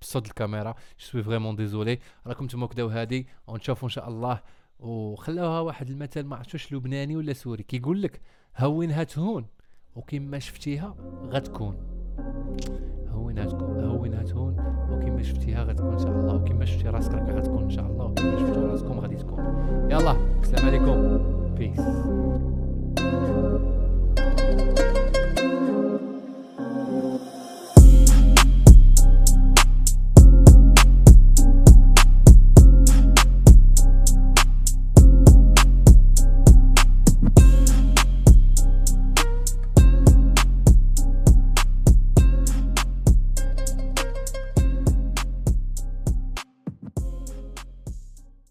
بصوت 0.00 0.26
الكاميرا. 0.26 0.74
suis 0.98 1.22
vraiment 1.22 1.56
désolé 1.56 1.98
راكم 2.26 2.46
تما 2.46 2.66
كدا 2.66 2.82
وهادي 2.82 3.26
ونشوفوا 3.46 3.88
إن 3.88 3.92
شاء 3.92 4.08
الله. 4.08 4.40
وخلاوها 4.78 5.60
واحد 5.60 5.90
المثل 5.90 6.22
ما 6.22 6.36
عرفتش 6.36 6.72
لبناني 6.72 7.16
ولا 7.16 7.32
سوري. 7.32 7.62
كيقول 7.62 8.02
لك 8.02 8.20
هونها 8.58 9.04
تهون 9.04 9.46
وكما 9.96 10.38
شفتيها 10.38 10.96
غتكون. 11.26 11.76
هونها 13.08 13.44
تكون 13.44 13.61
وكما 15.22 15.34
شفتيها 15.34 15.64
غتكون 15.64 15.92
إن 15.92 15.98
شاء 15.98 16.10
الله 16.10 16.34
وكما 16.34 16.64
شفتي 16.64 16.88
راسك 16.88 17.12
راك 17.14 17.28
غتكون 17.28 17.62
إن 17.62 17.70
شاء 17.70 17.86
الله 17.86 18.04
وكما 18.04 18.38
شفتوا 18.38 18.68
راسكم 18.68 19.00
غادي 19.00 19.16
تكون. 19.16 19.44
يلا 19.90 20.16
السلام 20.42 20.66
عليكم. 20.66 21.18
بيس 21.58 21.80